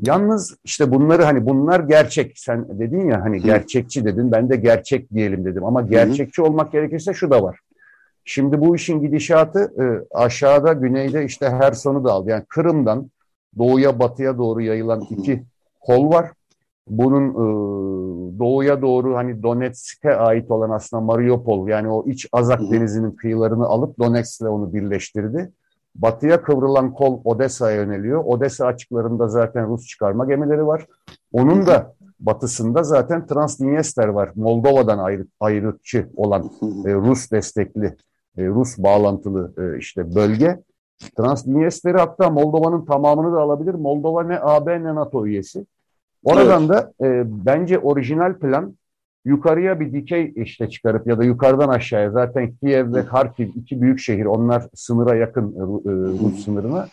[0.00, 2.38] Yalnız işte bunları hani bunlar gerçek.
[2.38, 4.32] Sen dedin ya hani gerçekçi dedin.
[4.32, 5.64] Ben de gerçek diyelim dedim.
[5.64, 7.58] Ama gerçekçi olmak gerekirse şu da var.
[8.24, 9.84] Şimdi bu işin gidişatı e,
[10.18, 12.30] aşağıda güneyde işte her sonu da aldı.
[12.30, 13.10] Yani Kırım'dan
[13.58, 15.42] doğuya batıya doğru yayılan iki
[15.80, 16.30] kol var.
[16.88, 17.44] Bunun e,
[18.38, 23.98] doğuya doğru hani Donetsk'e ait olan aslında Mariupol yani o iç Azak denizinin kıyılarını alıp
[23.98, 25.52] Donetsk'le onu birleştirdi.
[25.94, 28.24] Batıya kıvrılan kol Odessa'ya yöneliyor.
[28.24, 30.86] Odessa açıklarında zaten Rus çıkarma gemileri var.
[31.32, 34.30] Onun da batısında zaten Transdniester var.
[34.34, 36.50] Moldova'dan ayrı, ayrıtçı olan
[36.86, 37.96] e, Rus destekli,
[38.38, 40.62] e, Rus bağlantılı e, işte bölge.
[41.16, 43.74] Transdniester'i hatta Moldova'nın tamamını da alabilir.
[43.74, 45.66] Moldova ne AB ne NATO üyesi.
[46.24, 46.70] Oradan evet.
[46.70, 48.74] da e, bence orijinal plan
[49.24, 53.98] yukarıya bir dikey işte çıkarıp ya da yukarıdan aşağıya zaten Kiev ve Kharkiv iki büyük
[54.00, 56.88] şehir onlar sınıra yakın e, e Rus sınırına.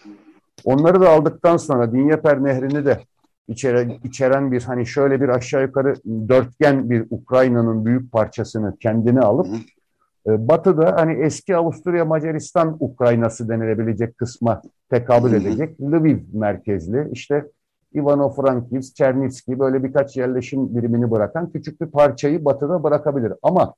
[0.64, 3.00] Onları da aldıktan sonra Dinyeper Nehri'ni de
[3.48, 5.96] içeren, içeren bir hani şöyle bir aşağı yukarı
[6.30, 9.48] dörtgen bir Ukrayna'nın büyük parçasını kendine alıp
[10.28, 17.46] e, Batı'da hani eski Avusturya Macaristan Ukraynası denilebilecek kısma tekabül edecek Lviv merkezli işte
[17.96, 23.34] Ivano-Frankivsk, Çernivski böyle birkaç yerleşim birimini bırakan küçük bir parçayı batıda bırakabilir.
[23.42, 23.74] Ama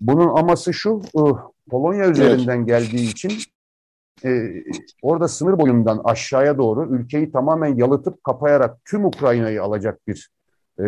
[0.00, 1.02] bunun aması şu,
[1.70, 2.66] Polonya üzerinden evet.
[2.66, 3.32] geldiği için
[4.24, 4.48] e,
[5.02, 10.30] orada sınır boyundan aşağıya doğru ülkeyi tamamen yalıtıp kapayarak tüm Ukrayna'yı alacak bir
[10.80, 10.84] e,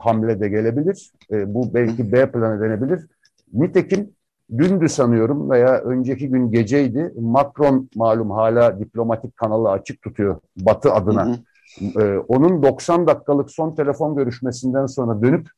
[0.00, 1.12] hamle de gelebilir.
[1.32, 3.06] E, bu belki B planı denebilir.
[3.52, 4.10] Nitekim
[4.58, 7.12] dündü sanıyorum veya önceki gün geceydi.
[7.20, 11.26] Macron malum hala diplomatik kanalı açık tutuyor Batı adına.
[11.26, 11.36] Hı hı.
[11.80, 15.48] Ee, onun 90 dakikalık son telefon görüşmesinden sonra dönüp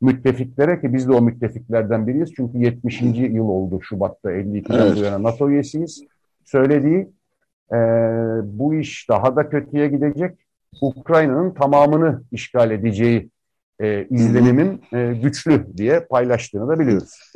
[0.00, 2.32] müttefiklere ki biz de o müttefiklerden biriyiz.
[2.36, 3.02] Çünkü 70.
[3.14, 4.96] yıl oldu Şubat'ta 52'den evet.
[4.96, 6.04] bu yana NATO üyesiyiz.
[6.44, 7.08] Söylediği
[7.72, 7.76] e,
[8.44, 10.38] bu iş daha da kötüye gidecek.
[10.80, 13.30] Ukrayna'nın tamamını işgal edeceği
[13.80, 17.32] e, izlenimin e, güçlü diye paylaştığını da biliyoruz.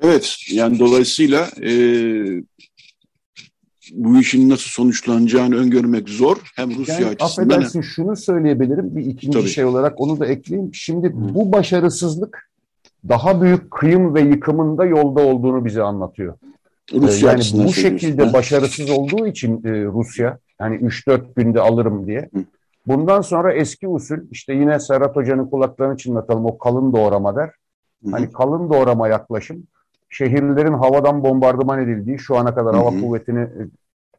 [0.00, 1.72] Evet, yani dolayısıyla e,
[3.92, 6.36] bu işin nasıl sonuçlanacağını öngörmek zor.
[6.56, 7.48] Hem Rusya yani, açısından...
[7.48, 9.48] Affedersin şunu söyleyebilirim bir ikinci Tabii.
[9.48, 10.74] şey olarak onu da ekleyeyim.
[10.74, 11.12] Şimdi Hı.
[11.14, 12.50] bu başarısızlık
[13.08, 16.34] daha büyük kıyım ve yıkımında yolda olduğunu bize anlatıyor.
[16.92, 18.32] Rusya yani bu şekilde ha?
[18.32, 22.28] başarısız olduğu için e, Rusya hani 3-4 günde alırım diye.
[22.34, 22.44] Hı.
[22.86, 27.50] Bundan sonra eski usul işte yine Serhat Hoca'nın kulaklarını çınlatalım o kalın doğrama der.
[28.04, 28.10] Hı.
[28.10, 29.66] Hani kalın doğrama yaklaşım
[30.12, 33.60] şehirlerin havadan bombardıman edildiği, şu ana kadar hava kuvvetini e,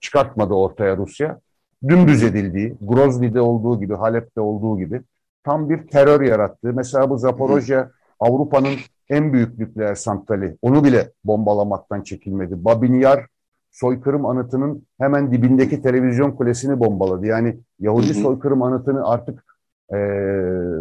[0.02, 1.40] çıkartmadı ortaya Rusya.
[1.88, 5.02] Dümdüz edildiği, Grozny'de olduğu gibi, Halep'te olduğu gibi
[5.44, 6.74] tam bir terör yarattığı.
[6.74, 7.86] Mesela bu Zaporojye
[8.20, 8.74] Avrupa'nın
[9.10, 10.58] en büyük nükleer santrali.
[10.62, 12.66] Onu bile bombalamaktan çekilmedi.
[12.66, 13.28] Babinyar
[13.72, 17.26] soykırım anıtının hemen dibindeki televizyon kulesini bombaladı.
[17.26, 19.46] Yani Yahudi soykırım anıtını artık
[19.94, 19.98] e,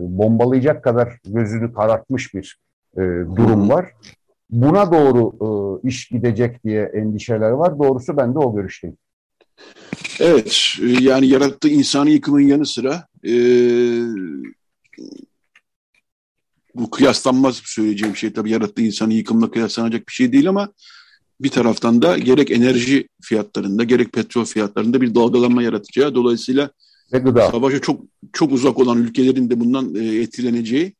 [0.00, 2.60] bombalayacak kadar gözünü karartmış bir
[2.96, 3.00] e,
[3.36, 3.92] durum var
[4.52, 7.78] buna doğru e, iş gidecek diye endişeler var.
[7.78, 8.96] Doğrusu ben de o görüşteyim.
[10.20, 13.32] Evet, e, yani yarattığı insani yıkımın yanı sıra e,
[16.74, 20.72] bu kıyaslanmaz söyleyeceğim şey tabii yarattığı insanı yıkımla kıyaslanacak bir şey değil ama
[21.40, 26.70] bir taraftan da gerek enerji fiyatlarında gerek petrol fiyatlarında bir dalgalanma yaratacağı dolayısıyla
[27.50, 28.00] savaşa çok
[28.32, 30.94] çok uzak olan ülkelerin de bundan e, etkileneceği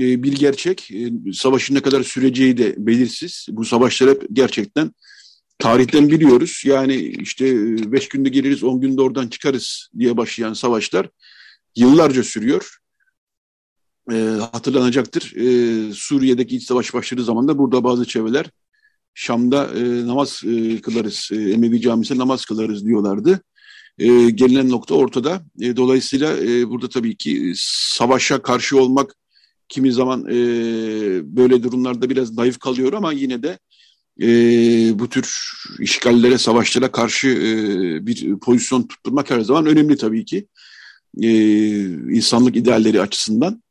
[0.00, 0.90] e, bir gerçek.
[0.90, 3.46] E, savaşın ne kadar süreceği de belirsiz.
[3.50, 4.92] Bu savaşlar hep gerçekten
[5.58, 6.62] tarihten biliyoruz.
[6.66, 11.08] Yani işte e, beş günde geliriz, on günde oradan çıkarız diye başlayan savaşlar
[11.76, 12.78] yıllarca sürüyor.
[14.12, 14.14] E,
[14.52, 15.32] hatırlanacaktır.
[15.36, 18.46] E, Suriye'deki iç savaş başladığı zaman da burada bazı çevreler
[19.14, 19.70] Şam'da
[20.06, 20.42] namaz
[20.82, 23.40] kılarız, e, Emevi Camisi'nde namaz kılarız diyorlardı.
[23.98, 25.42] E, gelinen nokta ortada.
[25.60, 29.14] E, dolayısıyla e, burada tabii ki savaşa karşı olmak
[29.72, 30.36] kimi zaman e,
[31.36, 33.58] böyle durumlarda biraz zayıf kalıyor ama yine de
[34.22, 34.28] e,
[34.98, 40.46] bu tür işgallere, savaşlara karşı e, bir pozisyon tutturmak her zaman önemli tabii ki.
[41.22, 41.30] E,
[42.14, 43.62] insanlık idealleri açısından.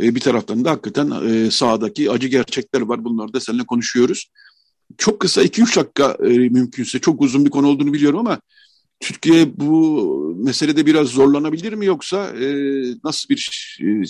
[0.00, 3.04] E, bir taraftan da hakikaten e, sahadaki acı gerçekler var.
[3.04, 4.30] Bunları da seninle konuşuyoruz.
[4.98, 8.40] Çok kısa 2-3 dakika e, mümkünse çok uzun bir konu olduğunu biliyorum ama
[9.00, 12.46] Türkiye bu meselede biraz zorlanabilir mi yoksa e,
[13.04, 14.04] nasıl bir e,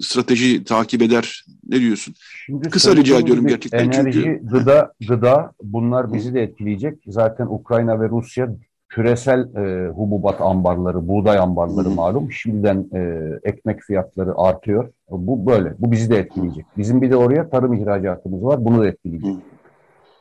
[0.00, 1.44] strateji takip eder?
[1.68, 2.14] Ne diyorsun?
[2.46, 3.78] Şimdi Kısa rica ediyorum gerçekten.
[3.78, 4.46] Enerji, çünkü...
[4.46, 6.98] gıda, gıda bunlar bizi de etkileyecek.
[7.06, 8.56] Zaten Ukrayna ve Rusya
[8.88, 11.94] küresel e, hububat ambarları, buğday ambarları Hı.
[11.94, 12.32] malum.
[12.32, 14.92] Şimdiden e, ekmek fiyatları artıyor.
[15.10, 15.74] Bu böyle.
[15.78, 16.64] Bu bizi de etkileyecek.
[16.76, 18.64] Bizim bir de oraya tarım ihracatımız var.
[18.64, 19.34] Bunu da etkileyecek.
[19.34, 19.59] Hı.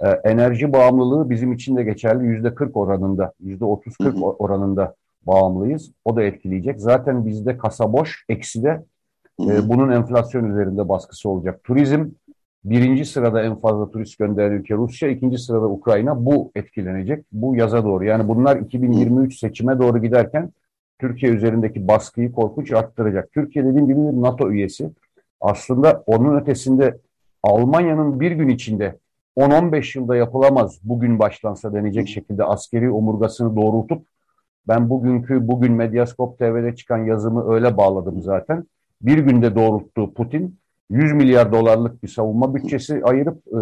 [0.01, 2.25] E, enerji bağımlılığı bizim için de geçerli.
[2.27, 4.95] Yüzde 40 oranında, yüzde 30-40 oranında
[5.27, 5.91] bağımlıyız.
[6.05, 6.79] O da etkileyecek.
[6.79, 8.83] Zaten bizde kasa boş, eksi de
[9.41, 11.63] e, bunun enflasyon üzerinde baskısı olacak.
[11.63, 12.05] Turizm
[12.63, 16.25] birinci sırada en fazla turist gönderen ülke Rusya, ikinci sırada Ukrayna.
[16.25, 17.25] Bu etkilenecek.
[17.31, 18.05] Bu yaza doğru.
[18.05, 20.51] Yani bunlar 2023 seçime doğru giderken
[20.99, 23.31] Türkiye üzerindeki baskıyı korkunç arttıracak.
[23.31, 24.89] Türkiye dediğim gibi NATO üyesi.
[25.41, 26.97] Aslında onun ötesinde
[27.43, 28.95] Almanya'nın bir gün içinde
[29.37, 34.05] 10-15 yılda yapılamaz bugün başlansa denecek şekilde askeri omurgasını doğrultup
[34.67, 38.65] ben bugünkü bugün Medyaskop TV'de çıkan yazımı öyle bağladım zaten.
[39.01, 40.59] Bir günde doğrulttuğu Putin
[40.89, 43.59] 100 milyar dolarlık bir savunma bütçesi ayırıp e,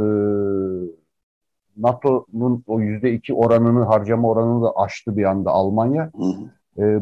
[1.77, 6.11] NATO'nun o yüzde iki oranını harcama oranını da aştı bir anda Almanya.
[6.77, 6.99] E,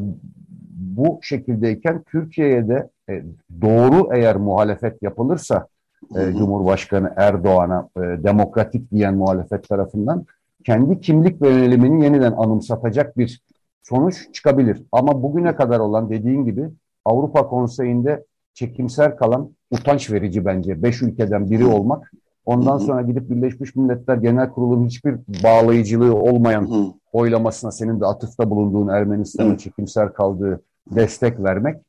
[0.71, 3.23] bu şekildeyken Türkiye'ye de e,
[3.61, 5.67] doğru eğer muhalefet yapılırsa
[6.15, 10.25] e, Cumhurbaşkanı Erdoğan'a e, demokratik diyen muhalefet tarafından
[10.65, 13.41] kendi kimlik ve yönelimini yeniden anımsatacak bir
[13.83, 14.83] sonuç çıkabilir.
[14.91, 16.69] Ama bugüne kadar olan dediğin gibi
[17.05, 20.83] Avrupa Konseyi'nde çekimser kalan utanç verici bence.
[20.83, 22.11] Beş ülkeden biri olmak.
[22.45, 28.87] Ondan sonra gidip Birleşmiş Milletler Genel Kurulu'nun hiçbir bağlayıcılığı olmayan oylamasına senin de atıfta bulunduğun
[28.87, 31.81] Ermenistan'ın çekimser kaldığı destek vermek.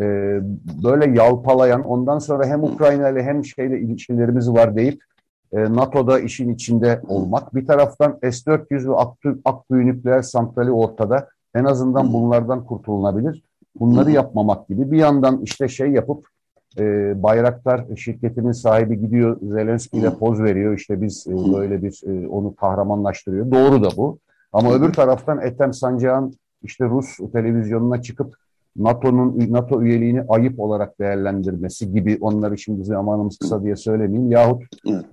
[0.00, 0.02] E,
[0.84, 5.02] böyle yalpalayan ondan sonra hem Ukrayna ile hem şeyle ilişkilerimiz var deyip
[5.52, 7.54] e, NATO'da işin içinde olmak.
[7.54, 11.28] Bir taraftan S-400 ve Akbü, Akbü nükleer santrali ortada.
[11.54, 13.42] En azından bunlardan kurtulunabilir.
[13.80, 14.90] Bunları yapmamak gibi.
[14.90, 16.26] Bir yandan işte şey yapıp
[16.78, 16.82] e,
[17.22, 20.78] Bayraktar şirketinin sahibi gidiyor Zelenski ile poz veriyor.
[20.78, 23.50] İşte biz e, böyle bir e, onu kahramanlaştırıyor.
[23.50, 24.18] Doğru da bu.
[24.52, 28.36] Ama öbür taraftan Ethem Sancak'ın işte Rus televizyonuna çıkıp
[28.78, 34.30] NATO'nun NATO üyeliğini ayıp olarak değerlendirmesi gibi onları şimdi zamanımız kısa diye söylemeyeyim.
[34.30, 34.62] Yahut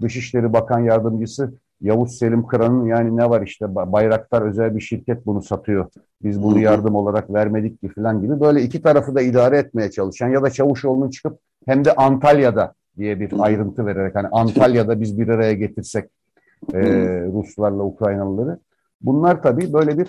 [0.01, 5.41] Dışişleri Bakan Yardımcısı Yavuz Selim Kıran'ın yani ne var işte Bayraktar özel bir şirket bunu
[5.41, 5.85] satıyor.
[6.23, 10.29] Biz bunu yardım olarak vermedik ki falan gibi böyle iki tarafı da idare etmeye çalışan
[10.29, 15.27] ya da Çavuşoğlu'nun çıkıp hem de Antalya'da diye bir ayrıntı vererek hani Antalya'da biz bir
[15.27, 16.09] araya getirsek
[16.73, 16.81] e,
[17.33, 18.59] Ruslarla Ukraynalıları.
[19.01, 20.07] Bunlar tabii böyle bir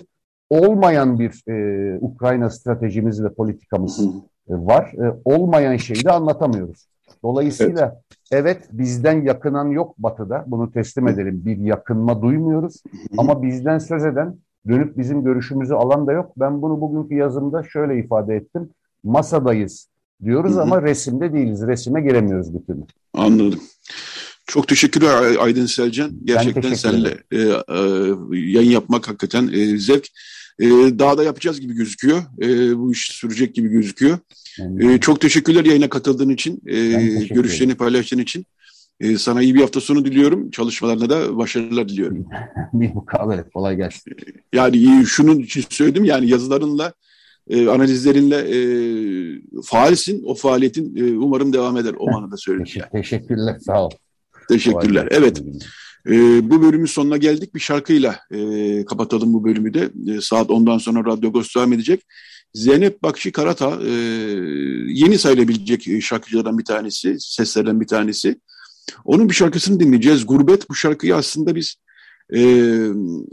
[0.49, 4.07] olmayan bir e, Ukrayna stratejimiz ve politikamız e,
[4.47, 4.93] var.
[4.93, 6.87] E, olmayan şeyi de anlatamıyoruz.
[7.23, 8.45] Dolayısıyla evet.
[8.45, 10.43] evet bizden yakınan yok batıda.
[10.47, 11.45] Bunu teslim edelim.
[11.45, 12.83] Bir yakınma duymuyoruz.
[13.17, 14.35] Ama bizden söz eden
[14.67, 16.31] dönüp bizim görüşümüzü alan da yok.
[16.37, 18.69] Ben bunu bugünkü yazımda şöyle ifade ettim.
[19.03, 19.89] Masadayız
[20.23, 21.67] diyoruz ama resimde değiliz.
[21.67, 22.81] Resime giremiyoruz bir türlü.
[23.13, 23.59] Anladım.
[24.45, 26.11] Çok teşekkürler Aydın Selcan.
[26.23, 27.79] Gerçekten seninle e, e,
[28.31, 30.07] yayın yapmak hakikaten e, zevk.
[30.59, 30.65] E,
[30.99, 32.23] daha da yapacağız gibi gözüküyor.
[32.41, 34.17] E, bu iş sürecek gibi gözüküyor.
[34.79, 36.75] E, çok teşekkürler yayına katıldığın için, e,
[37.25, 38.45] görüşlerini paylaştığın için.
[38.99, 40.51] E, sana iyi bir hafta sonu diliyorum.
[40.51, 42.25] Çalışmalarına da başarılar diliyorum.
[42.73, 43.49] bir mukabele.
[43.49, 44.13] Kolay gelsin.
[44.53, 46.93] Yani şunun için söyledim yani yazılarınla
[47.49, 48.59] e, analizlerinle e,
[49.63, 50.23] faalsin.
[50.25, 51.93] O faaliyetin e, umarım devam eder.
[51.99, 52.81] O manada söyledim.
[52.91, 53.59] Teşekkürler.
[53.59, 53.91] Sağ ol.
[54.49, 55.07] Teşekkürler.
[55.11, 55.41] Evet.
[56.07, 57.55] E, bu bölümün sonuna geldik.
[57.55, 59.89] Bir şarkıyla e, kapatalım bu bölümü de.
[60.07, 62.05] E, saat 10'dan sonra Radyo Agos devam edecek.
[62.53, 63.91] Zeynep Bakşi Karata e,
[64.87, 68.39] yeni sayılabilecek şarkıcılardan bir tanesi, seslerden bir tanesi.
[69.05, 70.25] Onun bir şarkısını dinleyeceğiz.
[70.25, 71.75] Gurbet bu şarkıyı aslında biz
[72.33, 72.39] e,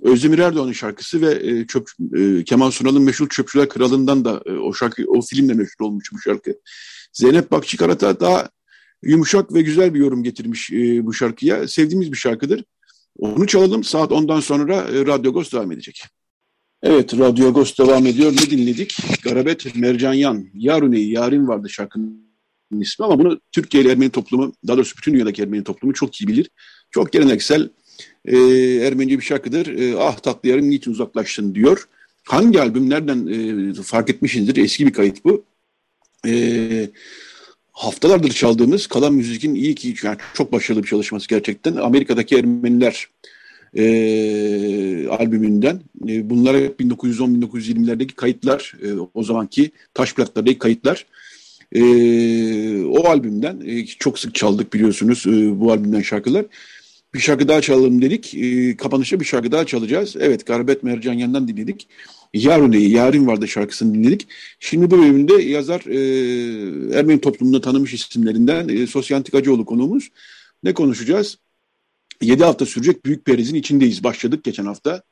[0.02, 4.74] Özdemir Erdoğan'ın şarkısı ve e, çöp, e, Kemal Sunal'ın meşhur Çöpçüler Kralı'ndan da e, o
[4.74, 6.54] şarkı, o filmle meşhur olmuş bu şarkı.
[7.12, 8.48] Zeynep Bakçı Karata daha
[9.02, 11.68] yumuşak ve güzel bir yorum getirmiş e, bu şarkıya.
[11.68, 12.64] Sevdiğimiz bir şarkıdır.
[13.18, 13.84] Onu çalalım.
[13.84, 16.04] Saat 10'dan sonra e, Radyo Ghost devam edecek.
[16.82, 18.32] Evet, Radyo Ghost devam ediyor.
[18.32, 18.98] Ne dinledik?
[19.22, 22.32] Garabet Mercanyan, Yarune'yi, Yarin vardı şarkının
[22.80, 26.50] ismi ama bunu Türkiye Ermeni toplumu, daha doğrusu bütün dünyadaki Ermeni toplumu çok iyi bilir.
[26.90, 27.70] Çok geleneksel
[28.24, 28.36] e,
[28.86, 29.66] Ermenice bir şarkıdır.
[29.66, 31.88] E, ah tatlı yarım niçin uzaklaştın diyor.
[32.28, 33.26] Hangi albüm nereden
[33.78, 34.56] e, fark etmişsinizdir?
[34.56, 35.44] Eski bir kayıt bu.
[36.26, 36.32] E,
[37.72, 41.76] haftalardır çaldığımız Kalan Müzik'in iyi ki yani çok başarılı bir çalışması gerçekten.
[41.76, 43.08] Amerika'daki Ermeniler
[43.74, 45.80] e, albümünden.
[46.08, 51.06] E, bunlar 1910-1920'lerdeki kayıtlar, e, o zamanki taş plaklardaki kayıtlar.
[51.72, 51.82] E,
[52.84, 56.46] o albümden e, çok sık çaldık biliyorsunuz e, bu albümden şarkılar.
[57.14, 58.34] Bir şarkı daha çalalım dedik.
[58.34, 60.16] E, kapanışta bir şarkı daha çalacağız.
[60.20, 61.88] Evet, Garbet Mercanyan'dan dinledik.
[62.34, 64.28] Yarune'yi, Yarin vardı şarkısını dinledik.
[64.60, 70.08] Şimdi bu bölümde yazar e, Ermeni toplumunda tanımış isimlerinden e, Sosyantik Acıoğlu konuğumuz.
[70.62, 71.38] Ne konuşacağız?
[72.22, 74.04] 7 hafta sürecek Büyük Periz'in içindeyiz.
[74.04, 75.02] Başladık geçen hafta.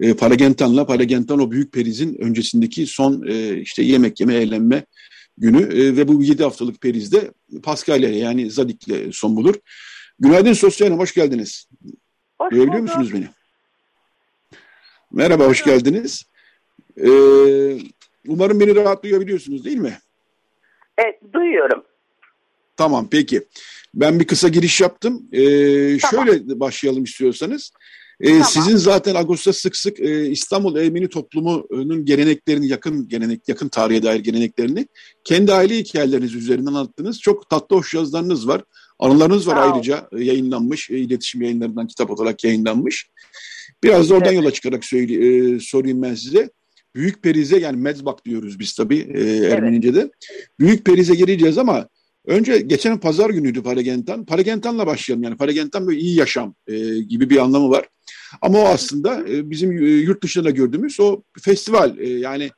[0.00, 4.84] E, Paragentan'la Paragentan o Büyük Periz'in öncesindeki son e, işte yemek yeme, eğlenme
[5.38, 9.54] günü e, ve bu 7 haftalık Periz'de Paskalya yani Zadik'le son bulur.
[10.18, 11.68] Günaydın Sosyal hoş geldiniz.
[12.38, 13.28] Hoş Görebiliyor musunuz beni?
[15.12, 16.24] Merhaba, hoş geldiniz.
[17.04, 17.78] Ee,
[18.28, 19.98] umarım beni rahat duyabiliyorsunuz değil mi?
[20.98, 21.82] Evet, duyuyorum.
[22.76, 23.46] Tamam, peki.
[23.94, 25.28] Ben bir kısa giriş yaptım.
[25.32, 26.26] Ee, tamam.
[26.26, 27.72] Şöyle başlayalım istiyorsanız.
[28.20, 28.44] Ee, tamam.
[28.44, 34.20] Sizin zaten Ağustos'ta sık sık e, İstanbul Ermeni toplumunun geleneklerini, yakın gelenek, yakın tarihe dair
[34.20, 34.88] geleneklerini
[35.24, 37.20] kendi aile hikayeleriniz üzerinden anlattınız.
[37.20, 38.62] Çok tatlı hoş yazılarınız var.
[38.98, 43.10] Anılarınız var Sağ ayrıca e, yayınlanmış, e, iletişim yayınlarından kitap olarak yayınlanmış.
[43.82, 44.42] Biraz da oradan evet.
[44.42, 46.50] yola çıkarak söyle, e, sorayım ben size.
[46.94, 50.00] Büyük Periz'e yani Medzbak diyoruz biz tabii e, Ermenice'de.
[50.00, 50.12] Evet.
[50.60, 51.88] Büyük Periz'e gireceğiz ama
[52.26, 54.24] önce geçen pazar günüydü Paragentan.
[54.24, 57.88] Paragentan'la başlayalım yani Paragentan böyle iyi yaşam e, gibi bir anlamı var.
[58.42, 62.50] Ama o aslında e, bizim e, yurt dışında gördüğümüz o festival e, yani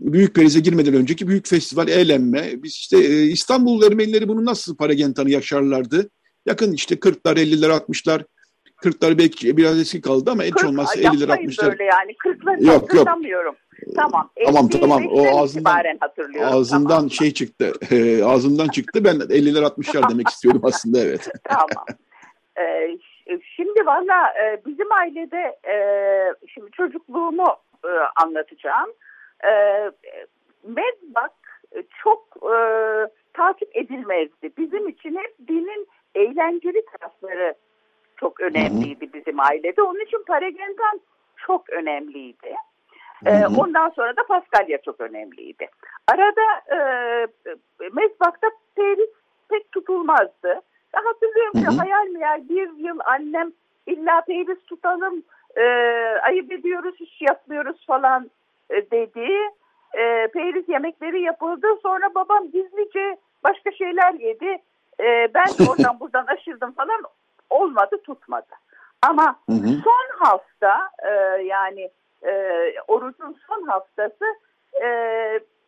[0.00, 2.62] Büyük Periz'e girmeden önceki büyük festival, eğlenme.
[2.62, 6.10] Biz işte e, İstanbul Ermenileri bunu nasıl Paragentan'ı yaşarlardı?
[6.46, 8.24] Yakın işte 40'lar, 50'ler, 60'lar
[8.82, 11.70] 40'lar belki biraz eski kaldı ama çok olmazsa 50'ler 60'lar.
[11.70, 12.94] böyle yani 40'ları yok.
[12.94, 13.08] Yok.
[13.96, 14.30] Tamam.
[14.46, 15.06] Tamam tamam.
[15.06, 15.84] O ağzından
[16.42, 17.10] ağzından tamam.
[17.10, 17.72] şey çıktı.
[17.90, 19.04] E, ağzından çıktı.
[19.04, 21.28] Ben 50'ler 60'lar demek istiyordum aslında evet.
[21.44, 21.84] tamam.
[22.58, 22.98] Ee,
[23.56, 25.74] şimdi valla e, bizim ailede e,
[26.54, 27.90] şimdi çocukluğumu e,
[28.22, 28.90] anlatacağım.
[29.44, 29.52] E,
[30.64, 31.32] mezbak
[32.02, 32.56] çok e,
[33.32, 34.50] takip edilmezdi.
[34.58, 37.54] Bizim için hep dinin eğlenceli tarafları
[38.16, 39.82] çok önemliydi bizim ailede.
[39.82, 41.00] Onun için Paragendan
[41.46, 42.54] çok önemliydi.
[43.26, 45.68] E, ondan sonra da Paskalya çok önemliydi.
[46.12, 46.42] Arada
[46.72, 46.78] e,
[47.92, 49.10] mezbakta Peris
[49.48, 50.60] pek tutulmazdı.
[50.94, 53.52] Ben hatırlıyorum ki hayal meyal bir yıl annem
[53.86, 55.22] illa Peris tutalım
[55.56, 55.64] e,
[56.22, 58.30] ayıp ediyoruz hiç yapmıyoruz falan
[58.70, 59.28] e, dedi.
[59.94, 61.66] E, Peris yemekleri yapıldı.
[61.82, 64.58] Sonra babam gizlice başka şeyler yedi.
[65.00, 67.02] E, ben de oradan buradan aşırdım falan
[67.50, 68.54] olmadı tutmadı.
[69.02, 69.68] Ama Hı hı.
[69.84, 71.90] son hafta e, yani
[72.26, 74.24] e, orucun son haftası
[74.82, 74.86] e,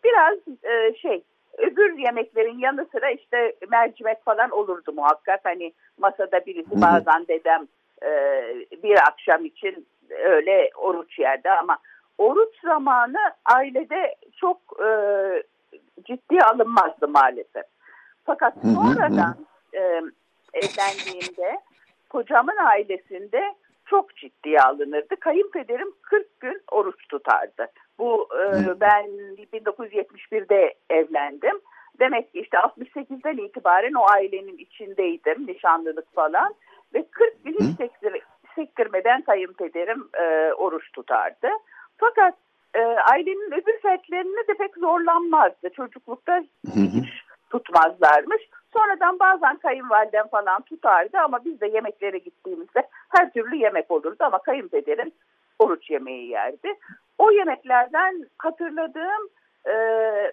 [0.05, 1.22] biraz e, şey
[1.59, 5.40] öbür yemeklerin yanı sıra işte mercimek falan olurdu muhakkak.
[5.44, 7.68] Hani masada birisi bazen dedem
[8.03, 8.11] e,
[8.82, 11.78] bir akşam için öyle oruç yerdi ama
[12.18, 14.88] oruç zamanı ailede çok e,
[16.05, 17.64] ciddi alınmazdı maalesef.
[18.24, 19.36] Fakat sonradan
[19.74, 19.80] e,
[20.53, 21.61] evlendiğimde
[22.11, 23.55] kocamın ailesinde
[23.93, 25.16] çok ciddiye alınırdı.
[25.20, 27.66] Kayınpederim 40 gün oruç tutardı.
[27.99, 29.07] Bu e, ben
[29.53, 31.61] 1971'de evlendim.
[32.01, 35.47] Demek ki işte 68'den itibaren o ailenin içindeydim.
[35.47, 36.55] Nişanlılık falan.
[36.95, 38.22] Ve 40 gün hiç sektir,
[38.55, 41.49] sektirmeden kayınpederim e, oruç tutardı.
[41.99, 42.34] Fakat
[42.74, 45.70] e, ailenin öbür fertlerine de pek zorlanmazdı.
[45.76, 46.43] Çocuklukta
[46.74, 47.09] hiç
[47.51, 48.43] tutmazlarmış.
[48.72, 54.38] Sonradan bazen kayınvalidem falan tutardı ama biz de yemeklere gittiğimizde her türlü yemek olurdu ama
[54.38, 55.12] kayınpederim
[55.58, 56.74] oruç yemeği yerdi.
[57.18, 59.28] O yemeklerden hatırladığım
[59.66, 59.74] e,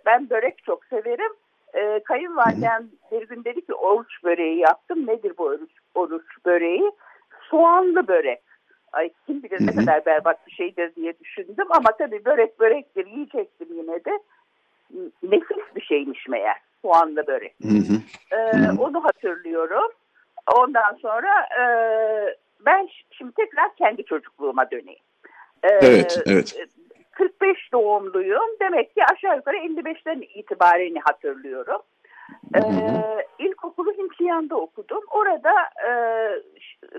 [0.05, 1.31] ben börek çok severim.
[1.73, 5.07] E, kayınvalidem bir gün dedi ki oruç böreği yaptım.
[5.07, 6.91] Nedir bu oruç, oruç böreği?
[7.49, 8.41] Soğanlı börek.
[8.93, 13.67] Ay kim bilir ne kadar berbat bir şeydir diye düşündüm ama tabii börek börektir yiyecektim
[13.71, 14.19] yine de.
[15.23, 17.55] Nefis bir şeymiş meğer soğanlı börek.
[17.61, 17.95] Hı hı.
[18.32, 19.91] Ee, onu hatırlıyorum.
[20.55, 21.27] Ondan sonra
[21.59, 21.63] e,
[22.65, 25.03] ben şimdi tekrar kendi çocukluğuma döneyim.
[25.63, 26.55] Ee, Evet, evet.
[27.11, 28.49] 45 doğumluyum.
[28.61, 31.82] Demek ki aşağı yukarı 55'ten itibaren hatırlıyorum.
[32.55, 32.61] Ee,
[33.39, 35.01] ilkokulu Hintliyan'da okudum.
[35.11, 35.51] Orada
[35.88, 35.89] e,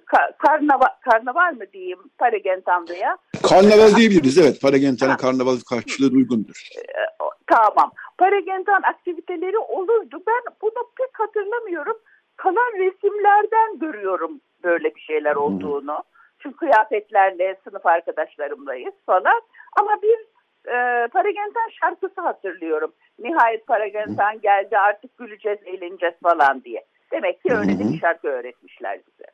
[0.01, 4.63] ka- karnaval, karnaval mı diyeyim Paragentan'da Karnaval diyebiliriz evet.
[4.63, 6.69] Paragentana karnaval karşılığı uygundur.
[6.77, 6.83] E,
[7.25, 7.93] o- Tamam.
[8.21, 10.23] Paragentan aktiviteleri olurdu.
[10.27, 11.97] Ben bunu pek hatırlamıyorum.
[12.37, 16.03] Kalan resimlerden görüyorum böyle bir şeyler olduğunu.
[16.39, 19.41] Çünkü kıyafetlerle sınıf arkadaşlarımlayız falan.
[19.81, 20.19] Ama bir
[20.71, 22.93] e, Paragentan şarkısı hatırlıyorum.
[23.19, 26.85] Nihayet Paragentan geldi artık güleceğiz, eğleneceğiz falan diye.
[27.13, 29.31] Demek ki öyle bir şarkı öğretmişler bize.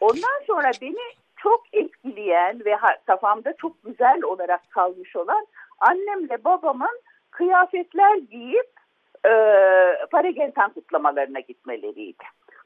[0.00, 2.76] Ondan sonra beni çok etkileyen ve
[3.06, 5.46] kafamda çok güzel olarak kalmış olan
[5.80, 7.00] annemle babamın
[7.32, 8.70] kıyafetler giyip
[9.26, 9.32] e,
[10.10, 12.24] Paragentan kutlamalarına gitmeleriydi.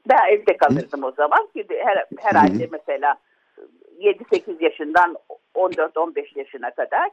[0.09, 1.49] Ben evde kalırdım o zaman.
[1.53, 3.15] Şimdi her, herhalde mesela
[3.99, 5.17] 7-8 yaşından
[5.55, 7.09] 14-15 yaşına kadar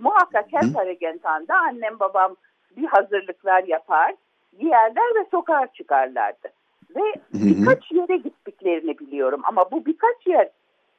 [0.00, 2.36] muhakkak her Paragentan'da annem babam
[2.76, 4.14] bir hazırlıklar yapar,
[4.58, 6.48] giyerler ve sokağa çıkarlardı.
[6.96, 7.02] Ve
[7.34, 10.48] birkaç yere gittiklerini biliyorum ama bu birkaç yer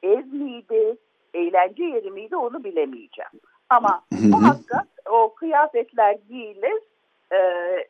[0.02, 0.96] ev miydi,
[1.34, 3.30] eğlence yeri miydi onu bilemeyeceğim.
[3.70, 6.82] Ama muhakkak o kıyafetler giyilir
[7.30, 7.38] e,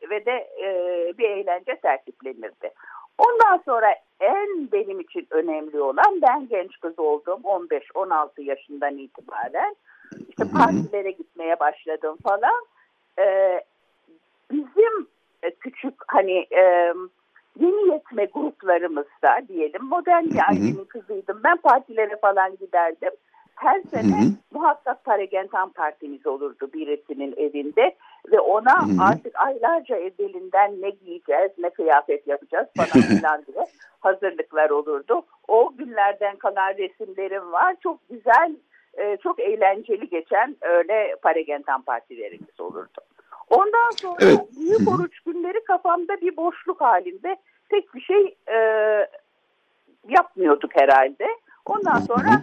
[0.09, 0.67] ve de e,
[1.17, 2.71] bir eğlence tertiplenirdi.
[3.17, 9.75] Ondan sonra en benim için önemli olan ben genç kız oldum 15-16 yaşından itibaren.
[10.29, 12.65] İşte partilere gitmeye başladım falan.
[13.19, 13.59] E,
[14.51, 15.07] bizim
[15.43, 16.93] e, küçük hani e,
[17.59, 21.41] yeni yetme gruplarımızda diyelim modern bir ailenin kızıydım.
[21.43, 23.11] Ben partilere falan giderdim.
[23.55, 27.95] Her sene muhakkak Paragentan partimiz olurdu birisinin evinde
[28.31, 33.65] ve ona artık aylarca evvelinden ne giyeceğiz, ne kıyafet yapacağız falan filan diye
[33.99, 35.21] hazırlıklar olurdu.
[35.47, 37.75] O günlerden kalan resimlerim var.
[37.83, 38.55] Çok güzel,
[38.97, 43.01] e, çok eğlenceli geçen öyle Paragentan partilerimiz olurdu.
[43.49, 44.39] Ondan sonra Evet.
[44.59, 47.35] büyük oruç günleri kafamda bir boşluk halinde
[47.69, 48.57] pek bir şey e,
[50.09, 51.27] yapmıyorduk herhalde.
[51.65, 52.41] Ondan sonra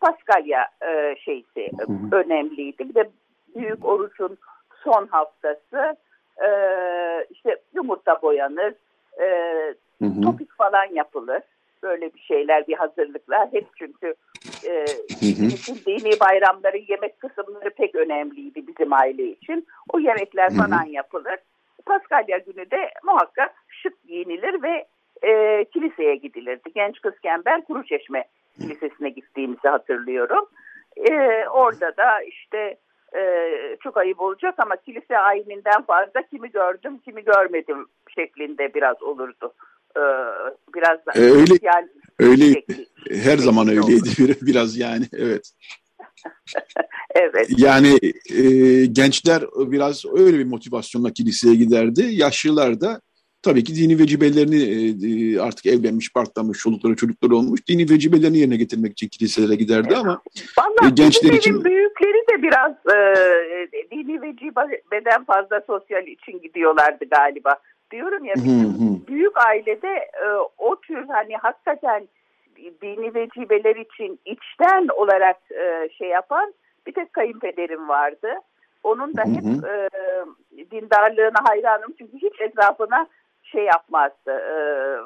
[0.00, 2.88] Paskalya e, şeysi e, önemliydi.
[2.88, 3.10] Bir de
[3.56, 4.38] büyük oruçun
[4.84, 5.96] son haftası
[6.44, 6.48] e,
[7.30, 8.74] işte yumurta boyanır,
[9.20, 9.28] e,
[10.22, 11.42] topik falan yapılır.
[11.82, 13.48] Böyle bir şeyler, bir hazırlıklar.
[13.52, 14.14] Hep çünkü
[14.64, 14.84] e,
[15.22, 19.66] bütün dini bayramların yemek kısımları pek önemliydi bizim aile için.
[19.92, 21.36] O yemekler falan yapılır.
[21.86, 24.86] Paskalya günü de muhakkak şık giyinilir ve
[25.22, 26.72] e, kiliseye gidilirdi.
[26.74, 28.24] Genç kızken ben Kuruçeşme
[28.60, 30.44] Kilisesi'ne gittiğimizi hatırlıyorum.
[30.96, 31.12] E,
[31.48, 32.78] orada da işte
[33.16, 33.22] e,
[33.82, 39.52] çok ayıp olacak ama kilise ayininden fazla kimi gördüm kimi görmedim şeklinde biraz olurdu.
[39.96, 40.02] E,
[40.74, 41.54] biraz da e, öyle,
[42.18, 42.62] öyle
[43.10, 44.36] her zaman öyleydi olur.
[44.42, 45.52] biraz yani evet.
[47.14, 47.48] evet.
[47.58, 47.98] Yani
[48.30, 48.42] e,
[48.86, 52.02] gençler biraz öyle bir motivasyonla kiliseye giderdi.
[52.10, 53.00] Yaşlılar da
[53.42, 54.60] tabii ki dini vecibelerini
[55.06, 57.68] e, artık evlenmiş, partlamış, çolukları çocukları olmuş.
[57.68, 60.22] Dini vecibelerini yerine getirmek için kiliselere giderdi ama
[60.58, 61.64] Vallahi e, gençler için...
[61.64, 63.16] büyükleri de biraz e,
[63.90, 67.56] dini vecibeden fazla sosyal için gidiyorlardı galiba.
[67.90, 70.26] Diyorum ya bizim büyük ailede e,
[70.58, 72.08] o tür hani hakikaten
[72.82, 76.54] dini vecibeler için içten olarak e, şey yapan
[76.86, 78.28] bir tek kayınpederim vardı.
[78.82, 79.88] Onun da hep e,
[80.70, 83.06] dindarlığına hayranım çünkü hiç etrafına
[83.52, 84.30] şey yapmazdı.
[84.30, 84.56] E,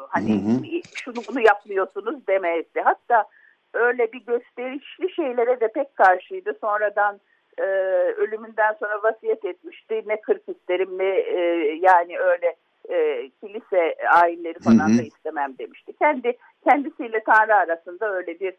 [0.09, 0.80] hani hı hı.
[0.95, 2.80] şunu bunu yapmıyorsunuz demezdi.
[2.84, 3.24] Hatta
[3.74, 6.59] öyle bir gösterişli şeylere de pek karşıydı.
[6.61, 7.20] Sonradan
[7.59, 7.62] e,
[8.16, 10.03] ölümünden sonra vasiyet etmişti.
[10.07, 11.40] Ne kırk isterim ne e,
[11.82, 12.57] yani öyle
[12.90, 14.99] e, kilise ayinleri falan hı hı.
[14.99, 15.93] da istemem demişti.
[15.99, 18.55] Kendi kendisiyle Tanrı arasında öyle bir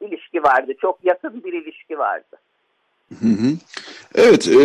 [0.00, 0.72] ilişki vardı.
[0.80, 2.36] Çok yakın bir ilişki vardı.
[3.08, 3.48] Hı hı.
[4.14, 4.60] Evet, e,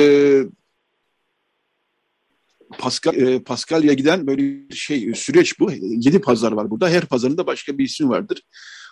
[2.78, 5.72] Pascal, e, Paskalya'ya giden böyle şey süreç bu.
[5.82, 6.90] Yedi pazar var burada.
[6.90, 8.42] Her pazarında başka bir isim vardır.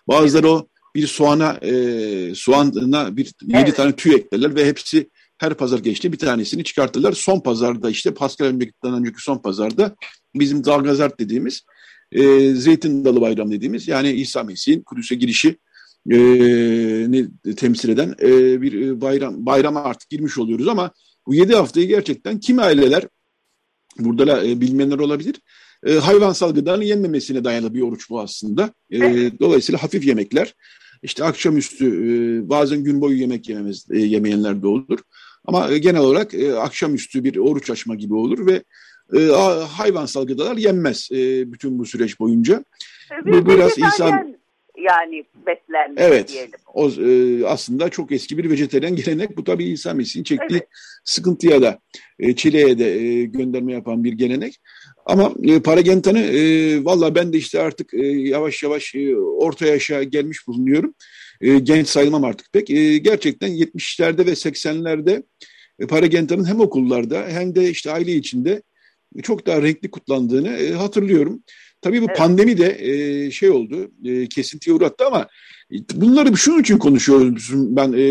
[0.08, 3.76] Bazıları o bir soğana e, soğanına bir yedi evet.
[3.76, 7.14] tane tüy eklerler ve hepsi her pazar geçti bir tanesini çıkartırlar.
[7.14, 9.96] Son pazarda işte Pascal Memleket'ten önceki son pazarda
[10.36, 11.62] bizim Dalgazart dediğimiz
[12.12, 15.58] e, Zeytin Dalı Bayram dediğimiz yani İsa Mesih'in Kudüs'e girişi
[16.12, 16.18] e,
[17.12, 20.92] ne temsil eden e, bir bayram bayrama artık girmiş oluyoruz ama
[21.28, 23.08] bu yedi haftayı gerçekten kimi aileler
[24.00, 25.36] burada da e, bilmeyenler olabilir.
[25.86, 28.74] E, hayvansal gıdanın yenmemesine dayalı bir oruç bu aslında.
[28.92, 29.00] E,
[29.40, 30.56] dolayısıyla hafif yemekler,
[31.04, 35.00] işte akşamüstü e, bazen gün boyu yemek yememiz, e, yemeyenler de olur.
[35.46, 38.64] Ama e, genel olarak e, akşamüstü bir oruç açma gibi olur ve
[39.18, 39.26] e,
[39.70, 42.64] hayvansal gıdalar yenmez e, bütün bu süreç boyunca.
[43.26, 44.36] Bu biraz insan
[44.82, 46.60] yani beslenmek evet, diyelim.
[46.74, 49.38] O, e, aslında çok eski bir vejeteryan gelenek.
[49.38, 50.68] Bu tabii İsa Mesih'in çektiği evet.
[51.04, 51.80] sıkıntıya da,
[52.20, 54.62] e, çileye de e, gönderme yapan bir gelenek.
[55.06, 60.04] Ama e, Paragentan'ı e, valla ben de işte artık e, yavaş yavaş e, orta yaşa
[60.04, 60.94] gelmiş bulunuyorum.
[61.42, 62.70] E, genç sayılmam artık pek.
[62.70, 65.24] E, gerçekten 70'lerde ve 80'lerde
[65.80, 68.62] e, Paragentan'ın hem okullarda hem de işte aile içinde
[69.24, 71.44] çok daha renkli kutlandığını hatırlıyorum.
[71.82, 72.18] Tabii bu evet.
[72.18, 75.28] pandemi de e, şey oldu, e, kesintiye uğrattı ama
[75.94, 77.52] bunları şunun için konuşuyoruz.
[77.54, 78.04] Ben e,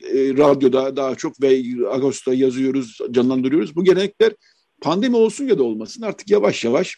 [0.00, 3.76] e, radyoda daha çok ve Ağustos'ta yazıyoruz, canlandırıyoruz.
[3.76, 4.32] Bu gelenekler
[4.80, 6.96] pandemi olsun ya da olmasın artık yavaş yavaş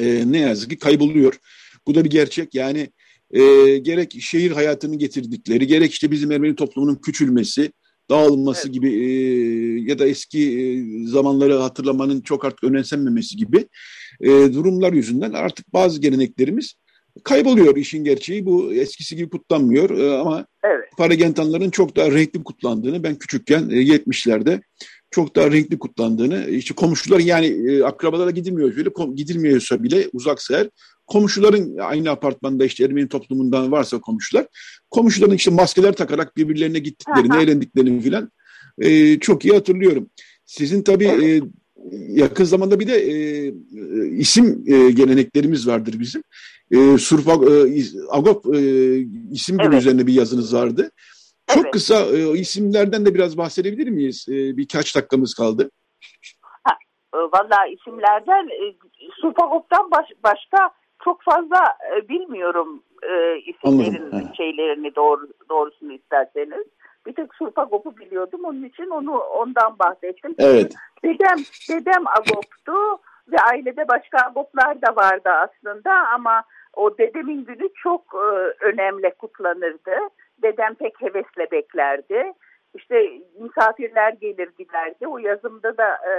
[0.00, 1.38] e, ne yazık ki kayboluyor.
[1.86, 2.54] Bu da bir gerçek.
[2.54, 2.90] Yani
[3.30, 3.40] e,
[3.78, 7.72] gerek şehir hayatının getirdikleri, gerek işte bizim Ermeni toplumunun küçülmesi,
[8.10, 8.74] dağılması evet.
[8.74, 9.08] gibi e,
[9.90, 13.68] ya da eski e, zamanları hatırlamanın çok artık önemsenmemesi gibi
[14.20, 16.74] e, durumlar yüzünden artık bazı geleneklerimiz
[17.24, 18.46] kayboluyor işin gerçeği.
[18.46, 20.84] Bu eskisi gibi kutlanmıyor e, ama evet.
[20.98, 24.60] Paragentanların çok daha renkli kutlandığını ben küçükken e, 70'lerde
[25.10, 30.70] çok daha renkli kutlandığını işte komşular yani e, akrabalara gidilmiyor bile gidilmiyorsa bile uzaksa eğer
[31.06, 34.46] komşuların aynı apartmanda işte Ermeni toplumundan varsa komşular
[34.90, 38.30] komşuların işte maskeler takarak birbirlerine gittiklerini, eğlendiklerini filan
[38.78, 40.10] e, çok iyi hatırlıyorum.
[40.44, 41.40] Sizin tabii e,
[42.08, 43.52] yakın zamanda bir de e, e,
[44.08, 46.22] isim e, geleneklerimiz vardır bizim.
[46.70, 47.32] E, Surf e,
[48.10, 48.60] Agop e,
[49.30, 49.80] isim evet.
[49.80, 50.90] üzerine bir yazınız vardı.
[51.46, 51.72] Çok evet.
[51.72, 54.26] kısa e, isimlerden de biraz bahsedebilir miyiz?
[54.28, 55.70] E, birkaç dakikamız kaldı.
[56.40, 56.74] Ha,
[57.14, 58.76] e, Valla isimlerden e,
[59.20, 60.70] Surfagop'tan baş, başka
[61.04, 64.30] çok fazla e, bilmiyorum e, isimlerin Anladım.
[64.36, 66.66] şeylerini doğru, doğrusunu isterseniz.
[67.06, 70.34] Bir tek Surfagop'u biliyordum onun için onu ondan bahsettim.
[70.38, 70.74] Evet.
[71.04, 71.38] Dedem,
[71.70, 72.98] dedem Agop'tu
[73.28, 76.42] ve ailede başka Agop'lar da vardı aslında ama
[76.76, 78.26] o dedemin günü çok e,
[78.64, 79.96] önemli kutlanırdı.
[80.42, 82.32] Dedem pek hevesle beklerdi.
[82.74, 85.06] İşte misafirler gelir giderdi.
[85.06, 86.14] O yazımda da e,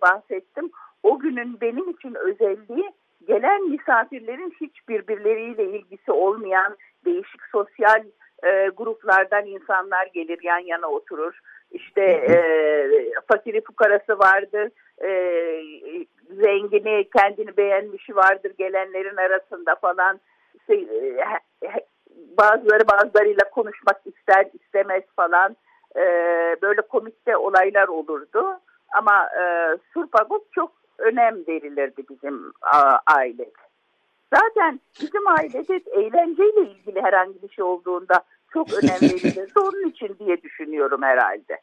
[0.00, 0.70] bahsettim.
[1.02, 2.90] O günün benim için özelliği
[3.26, 8.04] gelen misafirlerin hiç birbirleriyle ilgisi olmayan değişik sosyal
[8.44, 11.38] e, gruplardan insanlar gelir yan yana oturur.
[11.70, 12.36] İşte e,
[13.28, 14.70] fakiri fukarası vardır,
[15.02, 15.10] e,
[16.30, 20.20] zengini kendini beğenmişi vardır gelenlerin arasında falan.
[20.54, 21.24] İşte, e,
[22.38, 25.56] bazıları bazılarıyla konuşmak ister istemez falan.
[25.96, 26.02] E,
[26.62, 28.60] böyle komikte olaylar olurdu.
[28.94, 29.44] Ama e,
[29.94, 32.52] Surpagut çok önem verilirdi bizim
[33.06, 33.52] ailede.
[34.34, 39.46] Zaten bizim ailede eğlenceyle ilgili herhangi bir şey olduğunda çok önem verilirdi.
[39.56, 41.60] Onun için diye düşünüyorum herhalde.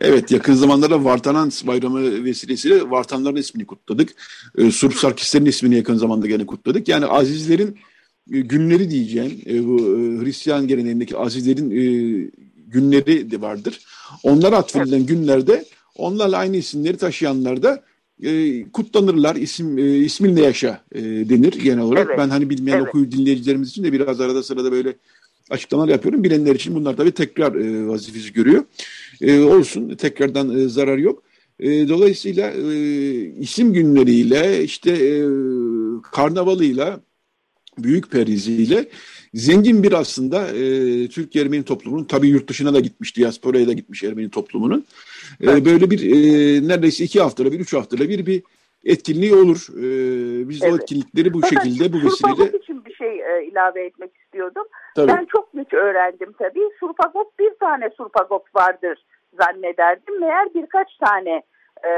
[0.00, 4.10] evet yakın zamanlarda Vartanans bayramı vesilesiyle Vartanların ismini kutladık.
[4.58, 6.88] E, Surp Sarkislerin ismini yakın zamanda gene kutladık.
[6.88, 7.78] Yani azizlerin
[8.32, 9.40] e, günleri diyeceğim.
[9.46, 11.84] E, bu e, Hristiyan geleneğindeki azizlerin e,
[12.66, 13.86] günleri de vardır.
[14.22, 15.64] Onlara atfedilen günlerde
[15.96, 17.82] onlarla aynı isimleri taşıyanlar da
[18.22, 19.36] e, kutlanırlar.
[19.36, 22.06] İsim e, isminle yaşa e, denir genel olarak.
[22.08, 22.18] Evet.
[22.18, 22.88] Ben hani bilmeyen evet.
[22.88, 24.94] okuyu dinleyicilerimiz için de biraz arada sırada böyle
[25.50, 26.24] açıklamalar yapıyorum.
[26.24, 28.64] Bilenler için bunlar tabii tekrar e, vazifesi görüyor.
[29.20, 31.22] E, olsun tekrardan e, zarar yok.
[31.60, 32.74] E, dolayısıyla e,
[33.40, 35.24] isim günleriyle işte e,
[36.12, 37.00] karnavalıyla
[37.78, 38.88] büyük periziyle
[39.34, 44.04] zengin bir aslında e, Türk Ermeni toplumunun tabii yurt dışına da gitmiş, diasporaya da gitmiş
[44.04, 44.86] Ermeni toplumunun.
[45.42, 48.42] E, böyle bir e, neredeyse iki haftada bir, üç haftada bir bir
[48.84, 49.66] etkinliği olur.
[49.78, 50.72] E, biz evet.
[50.72, 52.58] o etkinlikleri bu Fakat şekilde, bu vesileyle...
[52.58, 54.64] için bir şey e, ilave etmek istiyordum.
[54.96, 55.08] Tabii.
[55.08, 56.68] Ben çok geç öğrendim tabii.
[56.80, 59.04] Surpagop bir tane surpagop vardır
[59.40, 60.20] zannederdim.
[60.20, 61.42] Meğer birkaç tane
[61.84, 61.92] e,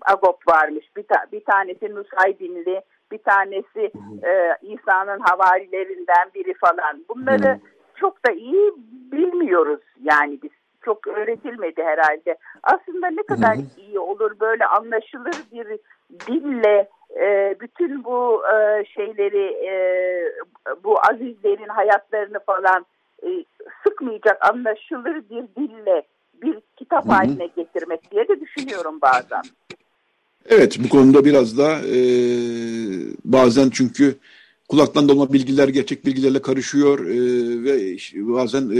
[0.00, 0.86] agop varmış.
[0.96, 2.80] Bir, ta, bir tanesi Nusaybinli,
[3.12, 3.92] bir tanesi
[4.24, 7.04] e, İsa'nın havarilerinden biri falan.
[7.08, 7.60] Bunları
[7.96, 8.72] çok da iyi
[9.12, 10.50] bilmiyoruz yani biz.
[10.84, 12.36] Çok öğretilmedi herhalde.
[12.62, 15.78] Aslında ne kadar iyi olur böyle anlaşılır bir
[16.26, 16.88] dille
[17.20, 19.72] e, bütün bu e, şeyleri e,
[20.84, 22.86] bu azizlerin hayatlarını falan
[23.22, 23.44] e,
[23.82, 26.02] sıkmayacak anlaşılır bir dille
[26.42, 27.12] bir kitap Hı-hı.
[27.12, 29.42] haline getirmek diye de düşünüyorum bazen.
[30.48, 32.00] Evet bu konuda biraz da e,
[33.24, 34.18] bazen çünkü
[34.68, 38.76] kulaktan dolma bilgiler gerçek bilgilerle karışıyor e, ve bazen e,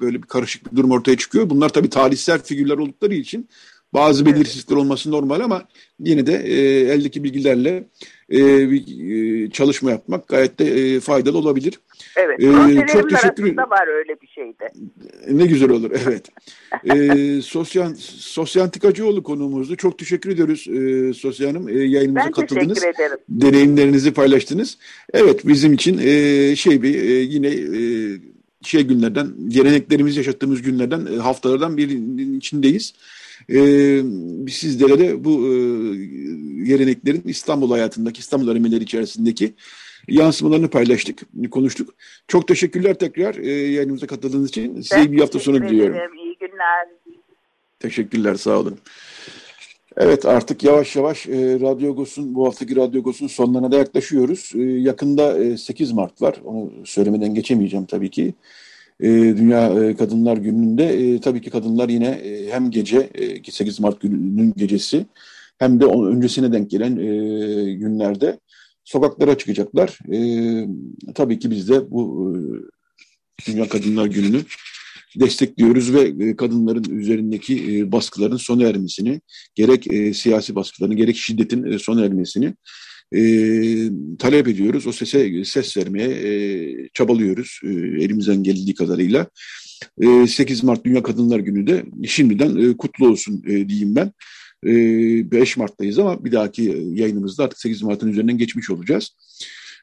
[0.00, 1.50] böyle bir karışık bir durum ortaya çıkıyor.
[1.50, 3.48] Bunlar tabii tarihsel figürler oldukları için
[3.94, 5.64] bazı belirsizlikler olması normal ama
[6.00, 6.60] yine de e,
[6.92, 7.88] eldeki bilgilerle
[8.32, 8.84] e, bir
[9.44, 11.80] e, çalışma yapmak gayet de e, faydalı olabilir.
[12.16, 12.40] Evet.
[12.40, 13.56] Ee, çok teşekkür ederim.
[13.56, 14.72] var öyle bir şeyde.
[15.30, 15.90] Ne güzel olur.
[16.06, 16.28] Evet.
[16.84, 19.76] ee, Sosyan Sosyantikacıoğlu konuğumuzdu.
[19.76, 21.68] Çok teşekkür ediyoruz e, Sosya Hanım.
[21.68, 22.80] E, yayınımıza ben katıldınız.
[22.80, 23.18] teşekkür ederim.
[23.28, 24.78] Deneyimlerinizi paylaştınız.
[25.12, 27.80] Evet bizim için e, şey bir e, yine e,
[28.62, 32.94] şey günlerden, geleneklerimizi yaşattığımız günlerden, e, haftalardan birinin içindeyiz.
[33.48, 34.02] Ee,
[34.50, 35.50] sizlere de bu e,
[36.64, 39.54] geleneklerin İstanbul hayatındaki, İstanbul öğrenmeleri içerisindeki
[40.08, 41.94] yansımalarını paylaştık, konuştuk.
[42.28, 44.80] Çok teşekkürler tekrar e, yayınımıza katıldığınız için.
[44.80, 45.94] Size ben bir hafta sonu diliyorum.
[45.94, 46.88] İyi günler.
[47.80, 48.78] Teşekkürler, sağ olun.
[49.96, 54.52] Evet artık yavaş yavaş e, Radyo Gos'un bu haftaki Radyo Gos'un sonlarına da yaklaşıyoruz.
[54.54, 56.36] E, yakında e, 8 Mart var.
[56.44, 58.34] Onu söylemeden geçemeyeceğim tabii ki.
[59.02, 63.80] E, Dünya e, Kadınlar Günü'nde e, tabii ki kadınlar yine e, hem gece e, 8
[63.80, 65.06] Mart gününün gecesi
[65.58, 68.40] hem de onun öncesine denk gelen e, günlerde
[68.84, 69.98] sokaklara çıkacaklar.
[70.12, 70.18] E,
[71.14, 74.40] tabii ki biz de bu e, Dünya Kadınlar Günü'nü
[75.20, 79.20] destekliyoruz ve e, kadınların üzerindeki e, baskıların sona ermesini,
[79.54, 82.54] gerek e, siyasi baskıların, gerek şiddetin sona ermesini
[83.12, 83.22] e,
[84.18, 84.86] talep ediyoruz.
[84.86, 87.68] O sese ses vermeye e, çabalıyoruz e,
[88.04, 89.26] elimizden geldiği kadarıyla.
[90.02, 94.12] E, 8 Mart Dünya Kadınlar Günü de şimdiden e, kutlu olsun e, diyeyim ben.
[94.62, 99.10] 5 ee, Mart'tayız ama bir dahaki yayınımızda artık 8 Mart'ın üzerinden geçmiş olacağız.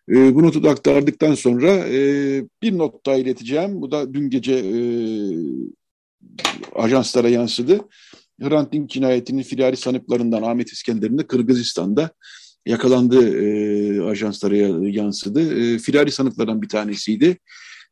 [0.10, 3.82] Ee, bu notu da aktardıktan sonra e, bir not daha ileteceğim.
[3.82, 4.78] Bu da dün gece e,
[6.76, 7.80] ajanslara yansıdı.
[8.42, 12.12] Hrant Dink cinayetinin firari sanıklarından Ahmet İskender'in de Kırgızistan'da
[12.68, 14.58] yakalandığı e, ajanslara
[14.88, 15.60] yansıdı.
[15.60, 17.38] E, firari sanıklardan bir tanesiydi.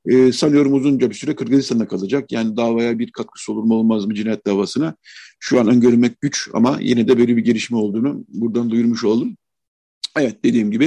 [0.05, 2.31] E, sanıyorum uzunca bir süre Kırgızistan'da kalacak.
[2.31, 4.95] Yani davaya bir katkısı olur mu olmaz mı cinayet davasına
[5.39, 9.37] şu an öngörmek güç ama yine de böyle bir gelişme olduğunu buradan duyurmuş oldum.
[10.17, 10.85] Evet dediğim gibi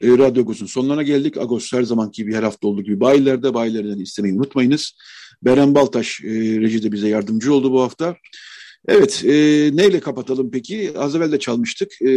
[0.00, 1.36] e, Radyo Agos'un sonlarına geldik.
[1.36, 4.92] Agos her zamanki gibi her hafta olduğu gibi bayilerde, bayilerden istemeyi unutmayınız.
[5.42, 8.16] Beren Baltaş e, rejide bize yardımcı oldu bu hafta.
[8.88, 9.30] Evet, e,
[9.76, 10.92] neyle kapatalım peki?
[10.96, 12.02] Az evvel de çalmıştık.
[12.02, 12.12] E,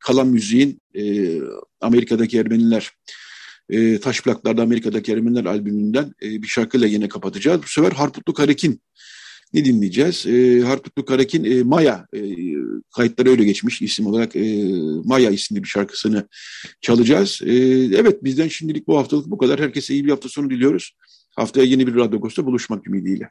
[0.00, 1.34] kalan müziğin e,
[1.80, 2.90] Amerika'daki Ermeniler
[3.70, 7.62] e, Taş Plaklar'da Amerika'daki Ermeniler albümünden e, bir şarkıyla yine kapatacağız.
[7.62, 8.80] Bu sefer Harputlu Karekin
[9.52, 10.26] ne dinleyeceğiz?
[10.26, 12.20] E, Harputlu Karekin e, Maya e,
[12.96, 14.64] kayıtları öyle geçmiş isim olarak e,
[15.04, 16.28] Maya isimli bir şarkısını
[16.80, 17.40] çalacağız.
[17.44, 17.54] E,
[17.96, 19.60] evet bizden şimdilik bu haftalık bu kadar.
[19.60, 20.96] Herkese iyi bir hafta sonu diliyoruz.
[21.36, 23.30] Haftaya yeni bir Radyo Agos'ta buluşmak ümidiyle.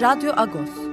[0.00, 0.85] Radyo Agos